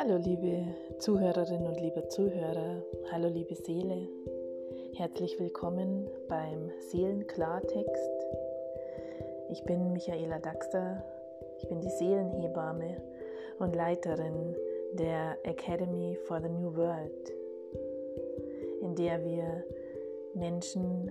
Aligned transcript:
Hallo 0.00 0.16
liebe 0.16 0.64
Zuhörerinnen 1.00 1.66
und 1.66 1.80
liebe 1.80 2.06
Zuhörer, 2.06 2.80
hallo 3.10 3.26
liebe 3.26 3.56
Seele, 3.56 4.06
herzlich 4.94 5.40
willkommen 5.40 6.08
beim 6.28 6.70
Seelenklartext. 6.78 8.26
Ich 9.50 9.64
bin 9.64 9.92
Michaela 9.92 10.38
Daxter, 10.38 11.02
ich 11.58 11.68
bin 11.68 11.80
die 11.80 11.90
Seelenhebamme 11.90 13.02
und 13.58 13.74
Leiterin 13.74 14.54
der 14.92 15.36
Academy 15.42 16.16
for 16.28 16.40
the 16.40 16.48
New 16.48 16.76
World, 16.76 17.32
in 18.80 18.94
der 18.94 19.24
wir 19.24 19.64
Menschen 20.32 21.10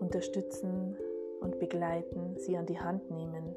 unterstützen 0.00 0.96
und 1.40 1.60
begleiten, 1.60 2.34
sie 2.36 2.56
an 2.56 2.66
die 2.66 2.80
Hand 2.80 3.12
nehmen, 3.12 3.54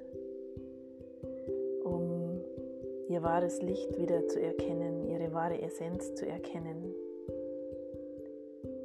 ihr 3.17 3.23
wahres 3.23 3.63
Licht 3.63 3.97
wieder 3.97 4.27
zu 4.27 4.39
erkennen, 4.39 5.07
ihre 5.07 5.33
wahre 5.33 5.59
Essenz 5.59 6.13
zu 6.13 6.27
erkennen, 6.27 6.93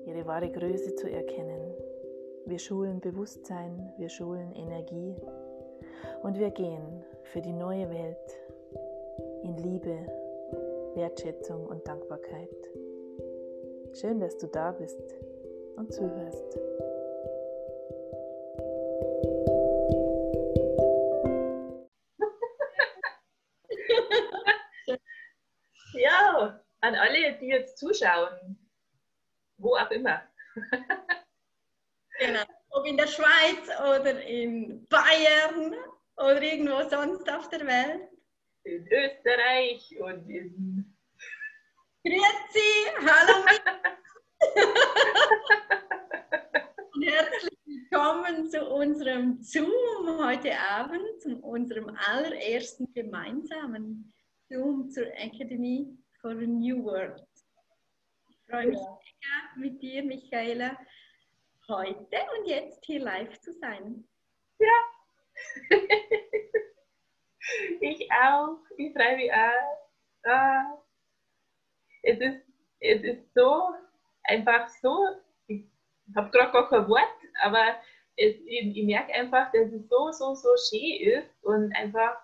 ihre 0.07 0.25
wahre 0.25 0.51
Größe 0.51 0.95
zu 0.95 1.11
erkennen. 1.11 1.75
Wir 2.47 2.59
schulen 2.59 2.99
Bewusstsein, 3.01 3.93
wir 3.99 4.09
schulen 4.09 4.55
Energie 4.55 5.15
und 6.23 6.39
wir 6.39 6.49
gehen 6.49 7.05
für 7.25 7.43
die 7.43 7.53
neue 7.53 7.91
Welt 7.91 8.41
in 9.43 9.55
Liebe, 9.59 9.99
Wertschätzung 10.95 11.67
und 11.67 11.87
Dankbarkeit. 11.87 12.71
Schön, 13.93 14.19
dass 14.19 14.39
du 14.39 14.47
da 14.47 14.73
bist 14.73 15.15
und 15.77 15.93
zuhörst. 15.93 16.59
Alle, 27.33 27.39
die 27.39 27.47
jetzt 27.47 27.79
zuschauen, 27.79 28.59
wo 29.59 29.77
auch 29.77 29.91
immer. 29.91 30.23
Genau, 32.19 32.43
ob 32.71 32.87
in 32.87 32.97
der 32.97 33.07
Schweiz 33.07 33.69
oder 33.81 34.21
in 34.23 34.87
Bayern 34.89 35.77
oder 36.17 36.43
irgendwo 36.43 36.83
sonst 36.89 37.31
auf 37.31 37.49
der 37.49 37.65
Welt. 37.67 38.09
In 38.65 38.87
Österreich 38.87 39.95
und 39.99 40.29
in. 40.29 40.97
Grüezi, 42.05 42.91
hallo 43.01 43.45
und 46.95 47.03
herzlich 47.03 47.59
willkommen 47.65 48.51
zu 48.51 48.69
unserem 48.69 49.41
Zoom 49.41 50.19
heute 50.19 50.59
Abend, 50.59 51.23
zu 51.23 51.39
unserem 51.39 51.97
allerersten 51.97 52.93
gemeinsamen 52.93 54.13
Zoom 54.49 54.91
zur 54.91 55.07
Academy 55.15 55.97
for 56.23 56.31
a 56.31 56.47
New 56.47 56.85
World. 56.85 57.21
Ich 58.31 58.39
freue 58.49 58.69
mich 58.69 58.79
ja. 58.79 58.99
sehr 59.21 59.61
mit 59.61 59.83
dir, 59.83 60.05
Michaela, 60.05 60.79
heute 61.69 62.19
und 62.39 62.47
jetzt 62.47 62.85
hier 62.85 63.01
live 63.01 63.41
zu 63.41 63.53
sein. 63.53 64.05
Ja. 64.61 64.69
ich 67.81 68.09
auch. 68.13 68.59
Ich 68.79 68.93
freue 68.93 69.17
mich 69.17 69.33
auch. 69.33 70.31
Ah. 70.31 70.79
Es, 72.05 72.19
ist, 72.21 72.47
es 72.79 73.03
ist 73.03 73.35
so, 73.35 73.75
einfach 74.25 74.69
so, 74.81 75.05
ich 75.49 75.65
habe 76.15 76.31
gerade 76.31 76.53
gar 76.53 76.69
kein 76.69 76.89
Wort, 76.89 77.19
aber 77.43 77.77
es, 78.17 78.37
ich, 78.47 78.77
ich 78.77 78.85
merke 78.85 79.13
einfach, 79.13 79.51
dass 79.51 79.73
es 79.73 79.89
so, 79.89 80.13
so, 80.13 80.35
so 80.35 80.51
schön 80.71 81.01
ist 81.01 81.45
und 81.45 81.75
einfach 81.75 82.17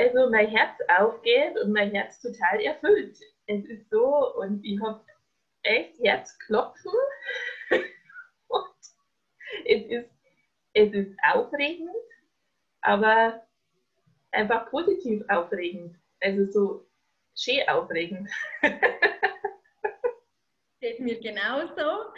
also 0.00 0.30
mein 0.30 0.48
Herz 0.48 0.78
aufgeht 0.98 1.58
und 1.62 1.72
mein 1.72 1.90
Herz 1.92 2.20
total 2.20 2.60
erfüllt. 2.60 3.18
Es 3.46 3.64
ist 3.66 3.90
so 3.90 4.34
und 4.36 4.64
ich 4.64 4.80
habe 4.80 5.04
echt 5.62 5.98
Herzklopfen 6.02 6.92
und 8.48 8.74
es 9.66 9.84
ist, 9.86 10.10
es 10.72 10.92
ist 10.92 11.16
aufregend, 11.32 11.90
aber 12.80 13.46
einfach 14.32 14.70
positiv 14.70 15.22
aufregend. 15.28 15.96
Also 16.20 16.50
so 16.50 16.86
schön 17.36 17.68
aufregend. 17.68 18.30
Geht 20.80 21.00
mir 21.00 21.20
genauso. 21.20 22.14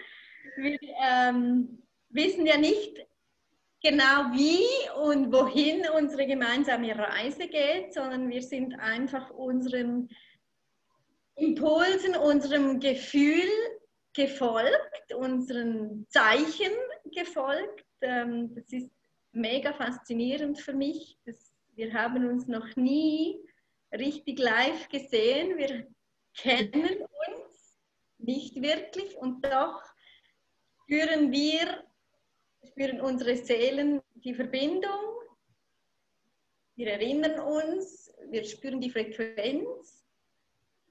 Wir 0.57 0.79
ähm, 1.05 1.83
wissen 2.11 2.47
ja 2.47 2.57
nicht, 2.59 3.05
genau 3.83 4.33
wie 4.33 4.65
und 5.03 5.33
wohin 5.33 5.83
unsere 5.97 6.27
gemeinsame 6.27 6.97
Reise 6.97 7.49
geht, 7.49 7.93
sondern 7.93 8.31
wir 8.31 8.43
sind 8.43 8.79
einfach 8.79 9.31
unseren 9.31 10.09
Impulsen, 11.35 12.15
unserem 12.17 12.79
Gefühl 12.79 13.49
gefolgt, 14.13 15.15
unseren 15.15 16.07
Zeichen 16.09 16.73
gefolgt. 17.13 17.85
Ähm, 18.03 18.55
das 18.55 18.73
ist 18.73 18.91
mega 19.33 19.73
faszinierend 19.73 20.61
für 20.61 20.75
mich. 20.75 21.19
wir 21.75 21.93
haben 21.93 22.27
uns 22.29 22.47
noch 22.47 22.77
nie 22.77 23.41
richtig 23.93 24.39
live 24.39 24.89
gesehen. 24.89 25.57
Wir 25.57 25.87
kennen 26.37 26.99
uns 27.01 27.79
nicht 28.19 28.61
wirklich 28.63 29.17
und 29.17 29.45
doch 29.45 29.83
spüren 30.85 31.33
wir 31.33 31.83
spüren 32.67 33.01
unsere 33.01 33.37
Seelen 33.37 34.01
die 34.15 34.35
Verbindung, 34.35 35.13
wir 36.77 36.89
erinnern 36.93 37.39
uns, 37.41 38.13
wir 38.31 38.45
spüren 38.45 38.81
die 38.81 38.91
Frequenz 38.91 40.05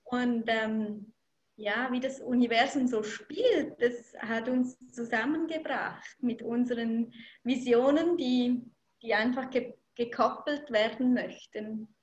und 0.04 0.44
ähm, 0.48 1.12
ja, 1.56 1.90
wie 1.92 2.00
das 2.00 2.22
Universum 2.22 2.88
so 2.88 3.04
spielt, 3.04 3.82
das 3.82 4.14
hat 4.20 4.48
uns 4.48 4.78
zusammengebracht 4.92 6.18
mit 6.22 6.42
unseren 6.42 7.14
Visionen, 7.44 8.18
die, 8.18 8.62
die 9.02 9.14
einfach 9.14 9.50
ge 9.50 9.74
gekoppelt 9.94 10.72
werden 10.72 11.14
möchten. 11.14 11.94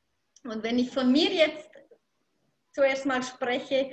Und 0.44 0.62
wenn 0.62 0.78
ich 0.78 0.90
von 0.90 1.10
mir 1.10 1.30
jetzt 1.32 1.70
zuerst 2.72 3.06
mal 3.06 3.22
spreche, 3.22 3.90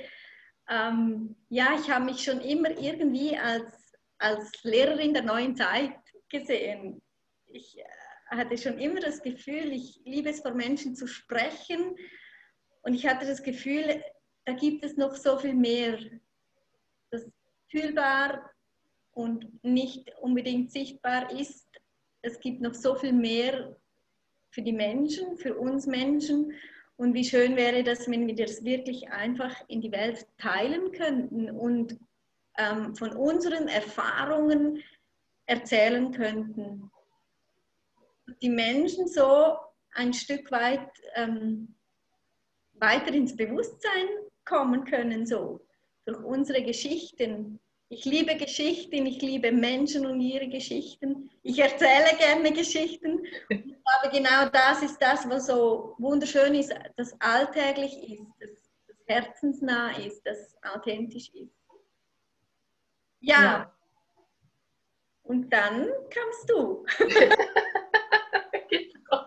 ähm, 0.68 1.34
ja, 1.48 1.74
ich 1.80 1.90
habe 1.90 2.04
mich 2.04 2.22
schon 2.22 2.42
immer 2.42 2.70
irgendwie 2.78 3.36
als 3.36 3.85
als 4.18 4.50
Lehrerin 4.62 5.14
der 5.14 5.22
neuen 5.22 5.56
Zeit 5.56 5.98
gesehen. 6.28 7.02
Ich 7.46 7.78
äh, 7.78 7.84
hatte 8.28 8.58
schon 8.58 8.78
immer 8.78 9.00
das 9.00 9.22
Gefühl, 9.22 9.72
ich 9.72 10.00
liebe 10.04 10.30
es, 10.30 10.40
vor 10.40 10.54
Menschen 10.54 10.94
zu 10.94 11.06
sprechen. 11.06 11.96
Und 12.82 12.94
ich 12.94 13.06
hatte 13.06 13.26
das 13.26 13.42
Gefühl, 13.42 14.02
da 14.44 14.52
gibt 14.52 14.84
es 14.84 14.96
noch 14.96 15.14
so 15.14 15.38
viel 15.38 15.54
mehr, 15.54 15.98
das 17.10 17.26
fühlbar 17.68 18.50
und 19.12 19.64
nicht 19.64 20.12
unbedingt 20.20 20.70
sichtbar 20.70 21.30
ist. 21.32 21.66
Es 22.22 22.38
gibt 22.40 22.60
noch 22.60 22.74
so 22.74 22.94
viel 22.94 23.12
mehr 23.12 23.76
für 24.50 24.62
die 24.62 24.72
Menschen, 24.72 25.36
für 25.36 25.56
uns 25.56 25.86
Menschen. 25.86 26.52
Und 26.96 27.14
wie 27.14 27.24
schön 27.24 27.56
wäre 27.56 27.82
das, 27.82 28.10
wenn 28.10 28.26
wir 28.26 28.34
das 28.34 28.64
wirklich 28.64 29.10
einfach 29.10 29.54
in 29.68 29.80
die 29.80 29.92
Welt 29.92 30.26
teilen 30.38 30.92
könnten 30.92 31.50
und 31.50 31.98
ähm, 32.58 32.94
von 32.94 33.12
unseren 33.16 33.68
Erfahrungen 33.68 34.82
erzählen 35.46 36.12
könnten. 36.12 36.90
Die 38.42 38.48
Menschen 38.48 39.08
so 39.08 39.56
ein 39.94 40.12
Stück 40.12 40.50
weit 40.50 40.90
ähm, 41.14 41.74
weiter 42.74 43.12
ins 43.12 43.34
Bewusstsein 43.36 44.08
kommen 44.44 44.84
können, 44.84 45.26
so 45.26 45.60
durch 46.04 46.22
unsere 46.22 46.62
Geschichten. 46.62 47.58
Ich 47.88 48.04
liebe 48.04 48.36
Geschichten, 48.36 49.06
ich 49.06 49.22
liebe 49.22 49.52
Menschen 49.52 50.06
und 50.06 50.20
ihre 50.20 50.48
Geschichten. 50.48 51.30
Ich 51.42 51.58
erzähle 51.58 52.16
gerne 52.18 52.52
Geschichten. 52.52 53.24
Aber 53.48 54.10
genau 54.10 54.48
das 54.48 54.82
ist 54.82 54.98
das, 54.98 55.28
was 55.28 55.46
so 55.46 55.94
wunderschön 55.98 56.54
ist, 56.54 56.74
das 56.96 57.14
alltäglich 57.20 58.12
ist, 58.12 58.26
das, 58.40 58.50
das 58.88 58.96
herzensnah 59.06 59.96
ist, 59.98 60.20
das 60.26 60.56
authentisch 60.74 61.30
ist. 61.34 61.54
Ja. 63.26 63.42
ja. 63.42 63.72
Und 65.24 65.50
dann 65.50 65.88
kamst 66.10 66.48
du. 66.48 66.86
genau. 68.70 69.26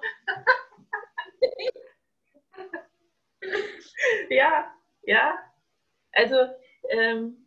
ja, 4.30 4.74
ja. 5.04 5.38
Also 6.13 6.38
ähm, 6.90 7.46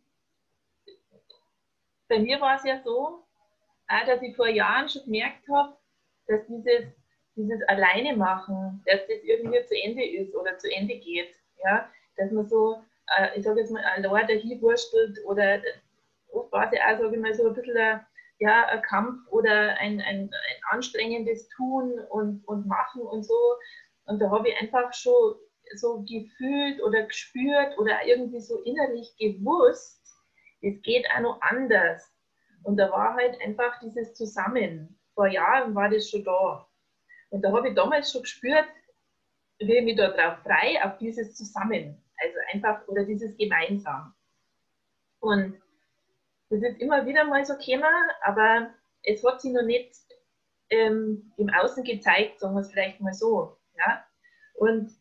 bei 2.07 2.19
mir 2.19 2.39
war 2.39 2.57
es 2.57 2.63
ja 2.63 2.79
so, 2.83 3.25
auch, 3.87 4.05
dass 4.05 4.21
ich 4.21 4.35
vor 4.35 4.47
Jahren 4.47 4.87
schon 4.87 5.05
gemerkt 5.05 5.47
habe, 5.49 5.75
dass 6.27 6.45
dieses, 6.45 6.85
dieses 7.35 7.67
Alleine 7.67 8.15
machen, 8.15 8.83
dass 8.85 9.01
das 9.07 9.23
irgendwie 9.23 9.65
zu 9.65 9.75
Ende 9.75 10.05
ist 10.05 10.35
oder 10.35 10.55
zu 10.59 10.71
Ende 10.71 10.99
geht. 10.99 11.33
Ja? 11.63 11.89
Dass 12.17 12.29
man 12.31 12.47
so, 12.47 12.83
äh, 13.17 13.39
ich 13.39 13.43
sage 13.43 13.61
jetzt 13.61 13.71
mal, 13.71 13.83
allein 13.83 14.27
dahin 14.27 14.61
wurstelt 14.61 15.17
oder 15.25 15.59
sage 16.51 17.11
ich 17.13 17.21
mal, 17.21 17.33
so 17.33 17.47
ein 17.47 17.53
bisschen 17.53 17.77
ein, 17.77 18.05
ja, 18.39 18.65
ein 18.65 18.81
Kampf 18.81 19.27
oder 19.29 19.75
ein, 19.77 20.01
ein, 20.01 20.29
ein 20.31 20.61
anstrengendes 20.69 21.47
Tun 21.49 21.99
und, 22.09 22.43
und 22.47 22.67
Machen 22.67 23.01
und 23.01 23.23
so. 23.23 23.55
Und 24.05 24.19
da 24.19 24.29
habe 24.29 24.49
ich 24.49 24.59
einfach 24.59 24.93
schon 24.93 25.35
so 25.75 26.03
gefühlt 26.07 26.81
oder 26.83 27.03
gespürt 27.03 27.77
oder 27.77 28.05
irgendwie 28.05 28.41
so 28.41 28.61
innerlich 28.63 29.15
gewusst, 29.17 30.01
es 30.61 30.81
geht 30.81 31.05
auch 31.15 31.21
noch 31.21 31.41
anders. 31.41 32.09
Und 32.63 32.77
da 32.77 32.89
war 32.91 33.15
halt 33.15 33.39
einfach 33.41 33.79
dieses 33.79 34.13
Zusammen. 34.13 34.99
Vor 35.13 35.27
Jahren 35.27 35.75
war 35.75 35.89
das 35.89 36.09
schon 36.09 36.23
da. 36.23 36.67
Und 37.29 37.41
da 37.41 37.51
habe 37.51 37.69
ich 37.69 37.75
damals 37.75 38.11
schon 38.11 38.21
gespürt, 38.21 38.65
ich 39.57 39.83
mich 39.83 39.97
da 39.97 40.09
drauf 40.09 40.39
frei, 40.43 40.83
auf 40.83 40.97
dieses 40.97 41.35
Zusammen. 41.35 42.01
Also 42.17 42.37
einfach, 42.53 42.87
oder 42.87 43.03
dieses 43.03 43.35
Gemeinsam. 43.37 44.13
Und 45.19 45.61
das 46.53 46.61
ist 46.61 46.81
immer 46.81 47.05
wieder 47.05 47.23
mal 47.25 47.45
so 47.45 47.55
gekommen, 47.57 47.93
aber 48.21 48.69
es 49.03 49.23
hat 49.23 49.41
sich 49.41 49.51
noch 49.51 49.63
nicht 49.63 49.95
ähm, 50.69 51.31
im 51.37 51.49
Außen 51.49 51.83
gezeigt, 51.83 52.39
sagen 52.39 52.55
wir 52.55 52.61
es 52.61 52.71
vielleicht 52.71 53.01
mal 53.01 53.13
so. 53.13 53.57
Ja? 53.77 54.05
Und 54.55 54.91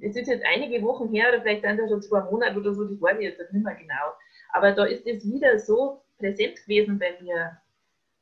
es 0.00 0.16
ist 0.16 0.28
jetzt 0.28 0.44
einige 0.44 0.82
Wochen 0.82 1.08
her, 1.08 1.28
oder 1.28 1.42
vielleicht 1.42 1.62
sind 1.62 1.78
das 1.78 1.90
schon 1.90 2.02
zwei 2.02 2.22
Monate 2.22 2.58
oder 2.58 2.74
so, 2.74 2.84
das 2.84 3.00
weiß 3.00 3.18
ich 3.18 3.24
jetzt 3.24 3.52
nicht 3.52 3.64
mehr 3.64 3.74
genau. 3.74 4.14
Aber 4.52 4.72
da 4.72 4.84
ist 4.84 5.06
es 5.06 5.24
wieder 5.30 5.58
so 5.58 6.02
präsent 6.18 6.56
gewesen 6.62 6.98
bei 6.98 7.18
mir. 7.20 7.60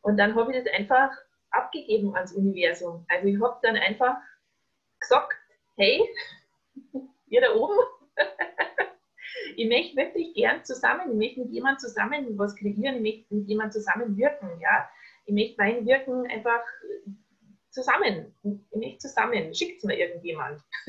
Und 0.02 0.16
dann 0.16 0.34
habe 0.34 0.52
ich 0.52 0.62
das 0.62 0.72
einfach 0.74 1.10
abgegeben 1.50 2.14
ans 2.14 2.32
Universum. 2.32 3.04
Also 3.08 3.26
ich 3.26 3.40
habe 3.40 3.58
dann 3.62 3.76
einfach 3.76 4.16
gesagt, 5.00 5.34
hey, 5.76 6.02
ihr 7.28 7.40
da 7.40 7.54
oben, 7.54 7.78
ich 9.56 9.68
möchte 9.68 9.96
wirklich 9.96 10.34
gern 10.34 10.64
zusammen, 10.64 11.10
ich 11.10 11.16
möchte 11.16 11.40
mit 11.40 11.50
jemandem 11.50 11.78
zusammen 11.78 12.38
was 12.38 12.54
kreieren, 12.56 12.96
ich 12.96 13.02
möchte 13.02 13.34
mit 13.34 13.48
jemandem 13.48 13.72
zusammen 13.72 14.16
wirken, 14.16 14.48
ja. 14.60 14.88
Ich 15.26 15.34
möchte 15.34 15.56
mein 15.58 15.86
Wirken 15.86 16.26
einfach 16.26 16.62
zusammen, 17.70 18.34
ich 18.42 18.76
möchte 18.76 18.98
zusammen, 18.98 19.54
schickt 19.54 19.78
es 19.78 19.84
mir 19.84 19.98
irgendjemand. 19.98 20.62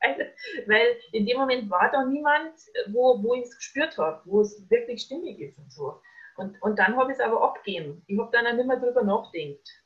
weil, 0.00 0.34
weil, 0.66 0.96
in 1.12 1.26
dem 1.26 1.38
Moment 1.38 1.70
war 1.70 1.90
da 1.90 2.04
niemand, 2.04 2.52
wo, 2.88 3.22
wo 3.22 3.34
ich 3.34 3.44
es 3.44 3.56
gespürt 3.56 3.96
habe, 3.98 4.20
wo 4.24 4.40
es 4.42 4.68
wirklich 4.70 5.02
stimmig 5.02 5.40
ist 5.40 5.58
und 5.58 5.72
so. 5.72 6.00
Und, 6.36 6.60
und 6.62 6.78
dann 6.78 6.96
habe 6.96 7.12
ich 7.12 7.18
es 7.18 7.24
aber 7.24 7.42
abgegeben. 7.42 8.02
Ich 8.06 8.18
habe 8.18 8.30
dann 8.32 8.46
auch 8.46 8.54
nicht 8.54 8.66
mehr 8.66 8.78
drüber 8.78 9.02
nachgedacht. 9.02 9.82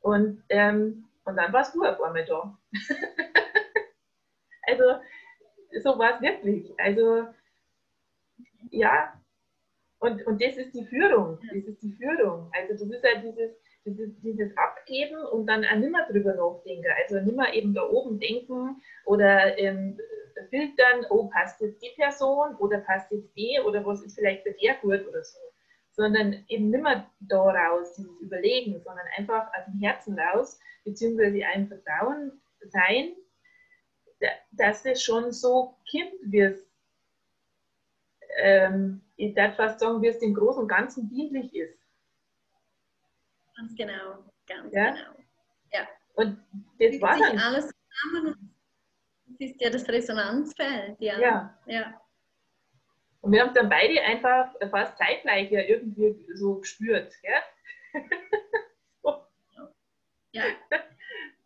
Und, 0.00 0.42
ähm, 0.48 1.08
und 1.24 1.36
dann 1.36 1.52
warst 1.52 1.74
du 1.74 1.84
auf 1.84 2.00
einmal 2.00 2.24
da. 2.24 2.58
also, 4.62 4.84
so 5.82 5.98
war 5.98 6.14
es 6.14 6.20
wirklich. 6.20 6.72
Also, 6.78 7.26
ja, 8.70 9.12
und, 9.98 10.26
und 10.26 10.42
das 10.42 10.56
ist 10.56 10.74
die 10.74 10.84
Führung. 10.84 11.38
Das 11.52 11.64
ist 11.64 11.82
die 11.82 11.92
Führung. 11.92 12.50
Also, 12.52 12.72
das 12.72 12.96
ist 12.96 13.04
halt 13.04 13.24
dieses, 13.24 13.56
dieses, 13.84 14.20
dieses 14.20 14.56
Abgeben 14.56 15.16
und 15.32 15.46
dann 15.46 15.64
auch 15.64 15.76
nicht 15.76 15.90
mehr 15.90 16.06
drüber 16.10 16.34
nachdenken. 16.34 16.86
Also, 17.02 17.20
nicht 17.20 17.36
mehr 17.36 17.52
eben 17.54 17.74
da 17.74 17.82
oben 17.88 18.18
denken 18.18 18.80
oder 19.04 19.58
ähm, 19.58 19.98
filtern, 20.50 21.06
oh, 21.10 21.28
passt 21.28 21.60
jetzt 21.60 21.82
die 21.82 21.92
Person 21.96 22.54
oder 22.56 22.78
passt 22.78 23.10
jetzt 23.10 23.34
die 23.36 23.58
oder 23.64 23.84
was 23.84 24.02
ist 24.02 24.16
vielleicht 24.18 24.44
bei 24.44 24.54
der 24.62 24.74
gut 24.74 25.06
oder 25.08 25.22
so. 25.22 25.38
Sondern 25.92 26.44
eben 26.48 26.70
nicht 26.70 26.82
mehr 26.82 27.10
da 27.20 27.42
raus, 27.42 27.94
dieses 27.94 28.20
Überlegen, 28.20 28.80
sondern 28.82 29.06
einfach 29.16 29.46
aus 29.48 29.64
dem 29.66 29.80
Herzen 29.80 30.18
raus, 30.18 30.60
beziehungsweise 30.84 31.44
einem 31.46 31.68
Vertrauen 31.68 32.32
sein, 32.68 33.14
dass 34.52 34.84
es 34.84 35.02
schon 35.02 35.32
so 35.32 35.76
kommt, 35.90 36.12
wie 36.22 36.40
es, 36.40 36.66
ähm, 38.38 39.02
ich 39.16 39.34
darf 39.34 39.56
fast 39.56 39.80
sagen, 39.80 40.02
wie 40.02 40.08
es 40.08 40.18
dem 40.18 40.34
Großen 40.34 40.62
und 40.62 40.68
Ganzen 40.68 41.08
dienlich 41.08 41.54
ist. 41.54 41.78
Ganz 43.56 43.74
genau, 43.74 44.24
ganz 44.46 44.74
ja? 44.74 44.90
genau. 44.90 45.16
Ja. 45.72 45.88
Und 46.14 46.38
das 46.78 47.00
war 47.00 47.18
dann. 47.18 47.38
alles 47.38 47.70
zusammen. 47.70 48.54
Das 49.26 49.50
ist 49.50 49.60
ja 49.60 49.70
das 49.70 49.88
Resonanzfeld, 49.88 51.00
ja. 51.00 51.18
ja. 51.18 51.58
ja. 51.66 52.00
Und 53.20 53.32
wir 53.32 53.42
haben 53.42 53.54
dann 53.54 53.68
beide 53.68 54.00
einfach 54.02 54.54
fast 54.70 54.96
zeitgleich 54.98 55.50
ja 55.50 55.60
irgendwie 55.60 56.16
so 56.34 56.60
gespürt. 56.60 57.12
Gell? 57.22 58.02
so. 59.02 59.26
Ja. 60.32 60.44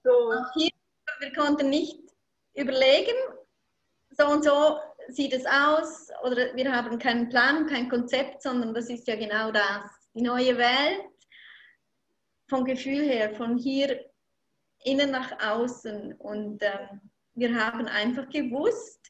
So. 0.03 0.33
Auch 0.33 0.51
hier, 0.55 0.71
wir 1.19 1.33
konnten 1.35 1.69
nicht 1.69 2.10
überlegen, 2.55 3.17
so 4.11 4.27
und 4.27 4.45
so 4.45 4.79
sieht 5.09 5.33
es 5.33 5.45
aus, 5.47 6.09
oder 6.23 6.55
wir 6.55 6.73
haben 6.73 6.99
keinen 6.99 7.29
Plan, 7.29 7.67
kein 7.67 7.89
Konzept, 7.89 8.43
sondern 8.43 8.75
das 8.75 8.89
ist 8.89 9.07
ja 9.09 9.17
genau 9.17 9.51
das. 9.51 9.91
Die 10.15 10.23
neue 10.23 10.57
Welt 10.59 11.05
vom 12.49 12.65
Gefühl 12.65 13.05
her, 13.05 13.35
von 13.35 13.57
hier 13.57 14.05
innen 14.85 15.11
nach 15.11 15.33
außen. 15.41 16.15
Und 16.15 16.63
ähm, 16.63 17.01
wir 17.35 17.55
haben 17.55 17.87
einfach 17.87 18.29
gewusst, 18.29 19.01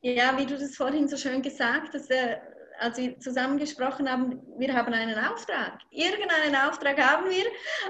ja, 0.00 0.36
wie 0.38 0.46
du 0.46 0.58
das 0.58 0.76
vorhin 0.76 1.08
so 1.08 1.16
schön 1.16 1.42
gesagt 1.42 1.94
hast, 1.94 2.10
äh, 2.10 2.38
als 2.78 2.98
wir 2.98 3.18
zusammen 3.20 3.58
gesprochen 3.58 4.10
haben, 4.10 4.40
wir 4.58 4.74
haben 4.74 4.92
einen 4.92 5.18
Auftrag. 5.18 5.80
Irgendeinen 5.90 6.54
Auftrag 6.56 6.98
haben 6.98 7.28
wir, 7.30 7.44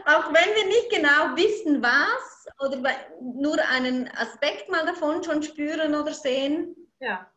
auch 0.04 0.28
wenn 0.28 0.54
wir 0.54 0.66
nicht 0.66 0.90
genau 0.90 1.36
wissen, 1.36 1.82
was 1.82 2.46
oder 2.60 2.82
nur 3.20 3.58
einen 3.70 4.08
Aspekt 4.16 4.68
mal 4.70 4.86
davon 4.86 5.22
schon 5.22 5.42
spüren 5.42 5.94
oder 5.94 6.12
sehen. 6.12 6.74
Ja. 7.00 7.30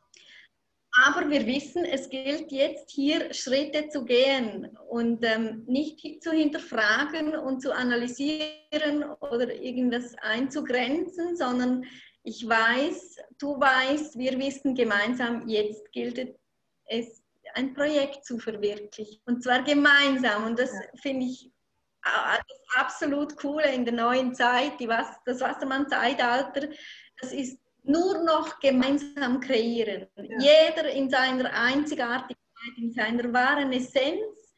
Aber 1.06 1.30
wir 1.30 1.46
wissen, 1.46 1.86
es 1.86 2.10
gilt 2.10 2.52
jetzt 2.52 2.90
hier 2.90 3.32
Schritte 3.34 3.90
zu 3.90 4.04
gehen 4.04 4.76
und 4.90 5.24
ähm, 5.24 5.64
nicht 5.68 6.24
zu 6.24 6.32
hinterfragen 6.32 7.36
und 7.36 7.62
zu 7.62 7.72
analysieren 7.72 9.04
oder 9.22 9.54
irgendwas 9.54 10.16
einzugrenzen, 10.22 11.38
sondern 11.38 11.86
ich 12.24 12.48
weiß, 12.48 13.18
du 13.40 13.60
weißt, 13.60 14.18
wir 14.18 14.38
wissen 14.40 14.76
gemeinsam, 14.76 15.48
jetzt 15.48 15.92
gilt 15.92 16.36
es 16.86 17.19
ein 17.60 17.74
Projekt 17.74 18.26
zu 18.26 18.40
verwirklichen. 18.40 19.22
Und 19.26 19.44
zwar 19.44 19.64
gemeinsam. 19.64 20.46
Und 20.46 20.60
das 20.60 20.72
ja. 20.74 20.82
finde 21.02 21.26
ich 21.26 21.52
das 22.04 22.76
absolut 22.76 23.44
cool 23.44 23.62
in 23.62 23.86
der 23.86 23.94
neuen 23.94 24.34
Zeit, 24.34 24.80
die 24.80 24.88
Was 24.88 25.08
das 25.26 25.42
Wassermann-Zeitalter. 25.42 26.70
Das 27.20 27.34
ist 27.34 27.60
nur 27.84 28.24
noch 28.24 28.60
gemeinsam 28.60 29.40
kreieren. 29.40 30.08
Ja. 30.16 30.40
Jeder 30.40 30.90
in 30.90 31.10
seiner 31.10 31.54
Einzigartigkeit, 31.54 32.78
in 32.78 32.92
seiner 32.92 33.32
wahren 33.34 33.74
Essenz. 33.74 34.56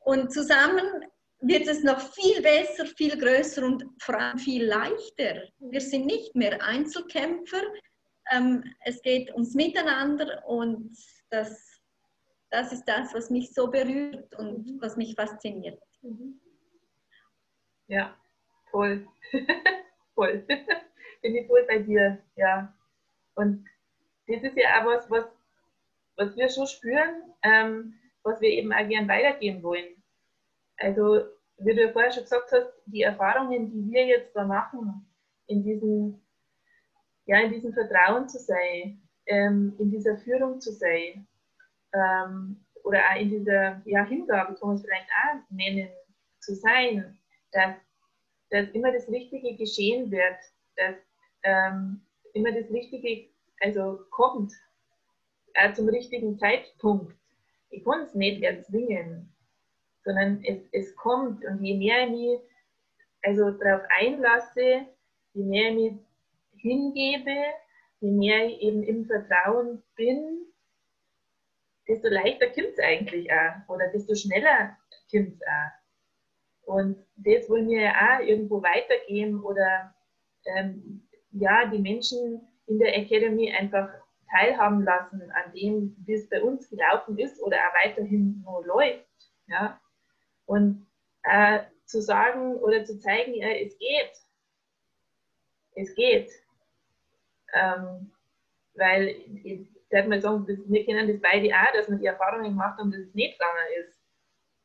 Und 0.00 0.32
zusammen 0.32 1.04
wird 1.40 1.68
es 1.68 1.82
noch 1.82 2.00
viel 2.14 2.40
besser, 2.40 2.86
viel 2.86 3.16
größer 3.18 3.64
und 3.64 3.84
vor 4.00 4.18
allem 4.18 4.38
viel 4.38 4.64
leichter. 4.64 5.42
Wir 5.58 5.80
sind 5.80 6.06
nicht 6.06 6.34
mehr 6.34 6.62
Einzelkämpfer. 6.62 7.62
Ähm, 8.32 8.64
es 8.84 9.00
geht 9.02 9.30
ums 9.32 9.54
Miteinander 9.54 10.42
und 10.46 10.96
das 11.30 11.67
das 12.50 12.72
ist 12.72 12.84
das, 12.84 13.14
was 13.14 13.30
mich 13.30 13.52
so 13.52 13.70
berührt 13.70 14.34
und 14.36 14.66
mhm. 14.66 14.80
was 14.80 14.96
mich 14.96 15.14
fasziniert. 15.14 15.80
Mhm. 16.02 16.40
Ja, 17.88 18.16
toll. 18.70 19.06
voll. 20.14 20.44
Bin 21.22 21.34
ich 21.34 21.46
voll 21.46 21.64
bei 21.66 21.78
dir, 21.78 22.18
ja. 22.36 22.72
Und 23.34 23.64
das 24.26 24.42
ist 24.42 24.56
ja 24.56 24.80
auch 24.80 24.86
was, 24.86 25.10
was, 25.10 25.24
was 26.16 26.36
wir 26.36 26.48
schon 26.48 26.66
spüren, 26.66 27.22
ähm, 27.42 27.94
was 28.22 28.40
wir 28.40 28.50
eben 28.50 28.72
auch 28.72 28.86
gern 28.88 29.08
weitergeben 29.08 29.62
wollen. 29.62 30.02
Also, 30.76 31.24
wie 31.58 31.74
du 31.74 31.82
ja 31.82 31.92
vorher 31.92 32.12
schon 32.12 32.24
gesagt 32.24 32.52
hast, 32.52 32.72
die 32.86 33.02
Erfahrungen, 33.02 33.70
die 33.70 33.92
wir 33.92 34.06
jetzt 34.06 34.34
da 34.34 34.44
machen, 34.44 35.06
in 35.46 35.64
diesem, 35.64 36.20
ja, 37.26 37.40
in 37.40 37.52
diesem 37.52 37.72
Vertrauen 37.72 38.28
zu 38.28 38.38
sein, 38.38 39.02
ähm, 39.26 39.74
in 39.78 39.90
dieser 39.90 40.16
Führung 40.18 40.60
zu 40.60 40.72
sein, 40.72 41.26
ähm, 41.92 42.64
oder 42.84 43.00
auch 43.10 43.20
in 43.20 43.30
dieser 43.30 43.82
ja, 43.84 44.04
Hingabe, 44.04 44.54
kann 44.54 44.68
man 44.68 44.76
es 44.76 44.82
vielleicht 44.82 45.08
auch 45.10 45.50
nennen, 45.50 45.90
zu 46.40 46.54
sein, 46.54 47.18
dass, 47.52 47.76
dass 48.50 48.68
immer 48.70 48.92
das 48.92 49.08
Richtige 49.08 49.56
geschehen 49.56 50.10
wird, 50.10 50.38
dass 50.76 50.96
ähm, 51.42 52.00
immer 52.32 52.52
das 52.52 52.70
Richtige 52.70 53.28
also 53.60 53.98
kommt, 54.10 54.52
äh, 55.54 55.72
zum 55.72 55.88
richtigen 55.88 56.38
Zeitpunkt. 56.38 57.14
Ich 57.70 57.84
kann 57.84 58.02
es 58.02 58.14
nicht 58.14 58.42
erzwingen, 58.42 59.32
sondern 60.04 60.42
es, 60.44 60.62
es 60.72 60.96
kommt 60.96 61.44
und 61.44 61.62
je 61.62 61.76
mehr 61.76 62.04
ich 62.04 62.10
mich 62.10 62.40
also 63.22 63.50
darauf 63.50 63.82
einlasse, 64.00 64.86
je 65.34 65.44
mehr 65.44 65.70
ich 65.70 65.76
mich 65.76 66.00
hingebe, 66.56 67.36
je 68.00 68.10
mehr 68.10 68.46
ich 68.46 68.60
eben 68.62 68.82
im 68.82 69.04
Vertrauen 69.06 69.82
bin, 69.96 70.46
desto 71.88 72.08
leichter 72.08 72.46
kommt 72.48 72.68
es 72.68 72.78
eigentlich 72.78 73.30
auch 73.32 73.74
oder 73.74 73.88
desto 73.88 74.14
schneller 74.14 74.76
kommt 75.10 75.34
es 75.34 75.40
auch. 75.42 76.74
Und 76.74 76.98
das 77.16 77.48
wollen 77.48 77.68
wir 77.68 77.80
ja 77.80 77.92
auch 77.92 78.20
irgendwo 78.20 78.62
weitergeben 78.62 79.42
oder 79.42 79.94
ähm, 80.44 81.08
ja, 81.32 81.66
die 81.66 81.78
Menschen 81.78 82.46
in 82.66 82.78
der 82.78 82.96
Academy 82.96 83.52
einfach 83.52 83.88
teilhaben 84.30 84.84
lassen 84.84 85.30
an 85.32 85.52
dem, 85.54 85.96
wie 86.04 86.12
es 86.12 86.28
bei 86.28 86.42
uns 86.42 86.68
gelaufen 86.68 87.18
ist 87.18 87.40
oder 87.40 87.56
auch 87.56 87.86
weiterhin 87.86 88.42
nur 88.44 88.66
läuft. 88.66 89.06
Ja? 89.46 89.80
Und 90.44 90.86
äh, 91.22 91.60
zu 91.86 92.02
sagen 92.02 92.56
oder 92.56 92.84
zu 92.84 92.98
zeigen, 92.98 93.34
ja, 93.34 93.48
es 93.48 93.78
geht. 93.78 94.12
es 95.74 95.94
geht. 95.94 96.30
Ähm, 97.54 98.12
weil, 98.78 99.08
ich 99.44 99.68
darf 99.90 100.06
mal 100.06 100.20
sagen, 100.20 100.46
wir 100.46 100.84
kennen 100.84 101.08
das 101.08 101.20
beide 101.20 101.48
auch, 101.48 101.72
dass 101.74 101.88
man 101.88 101.98
die 101.98 102.06
Erfahrungen 102.06 102.50
gemacht 102.50 102.78
haben, 102.78 102.90
dass 102.90 103.00
es 103.00 103.14
nicht 103.14 103.38
gegangen 103.38 103.66
ist. 103.80 104.00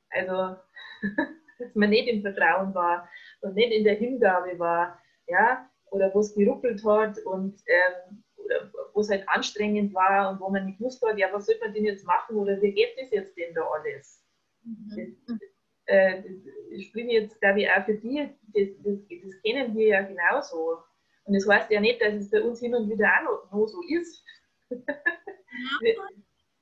Also, 0.09 0.57
dass 1.59 1.75
man 1.75 1.89
nicht 1.89 2.07
im 2.07 2.21
Vertrauen 2.21 2.73
war 2.73 3.09
und 3.41 3.55
nicht 3.55 3.71
in 3.71 3.83
der 3.83 3.95
Hingabe 3.95 4.57
war, 4.59 4.99
ja, 5.27 5.69
oder 5.91 6.13
wo 6.13 6.19
es 6.19 6.33
geruckelt 6.35 6.83
hat 6.85 7.19
und 7.19 7.59
ähm, 7.67 8.23
oder 8.37 8.71
wo 8.93 8.99
es 8.99 9.09
halt 9.09 9.27
anstrengend 9.29 9.93
war 9.93 10.31
und 10.31 10.39
wo 10.39 10.49
man 10.49 10.65
nicht 10.65 10.79
wusste, 10.79 11.07
ja, 11.15 11.27
was 11.31 11.45
soll 11.45 11.55
man 11.61 11.73
denn 11.73 11.85
jetzt 11.85 12.05
machen 12.05 12.35
oder 12.35 12.61
wie 12.61 12.73
geht 12.73 12.97
das 12.97 13.11
jetzt 13.11 13.37
denn 13.37 13.53
da 13.53 13.61
alles? 13.61 14.23
Mhm. 14.63 15.17
Das, 15.27 15.39
äh, 15.85 16.23
das 16.71 16.83
spreche 16.83 17.11
jetzt, 17.11 17.39
glaube 17.39 17.61
ich, 17.61 17.69
auch 17.69 17.85
für 17.85 17.95
die, 17.95 18.29
das, 18.53 18.69
das, 18.83 18.99
das 19.23 19.41
kennen 19.41 19.75
wir 19.75 19.87
ja 19.87 20.01
genauso. 20.01 20.79
Und 21.25 21.33
das 21.33 21.47
heißt 21.47 21.71
ja 21.71 21.79
nicht, 21.79 22.01
dass 22.01 22.13
es 22.15 22.29
bei 22.29 22.41
uns 22.41 22.59
hin 22.59 22.75
und 22.75 22.89
wieder 22.89 23.09
auch 23.19 23.51
noch, 23.51 23.67
so 23.67 23.81
ist. 23.87 24.23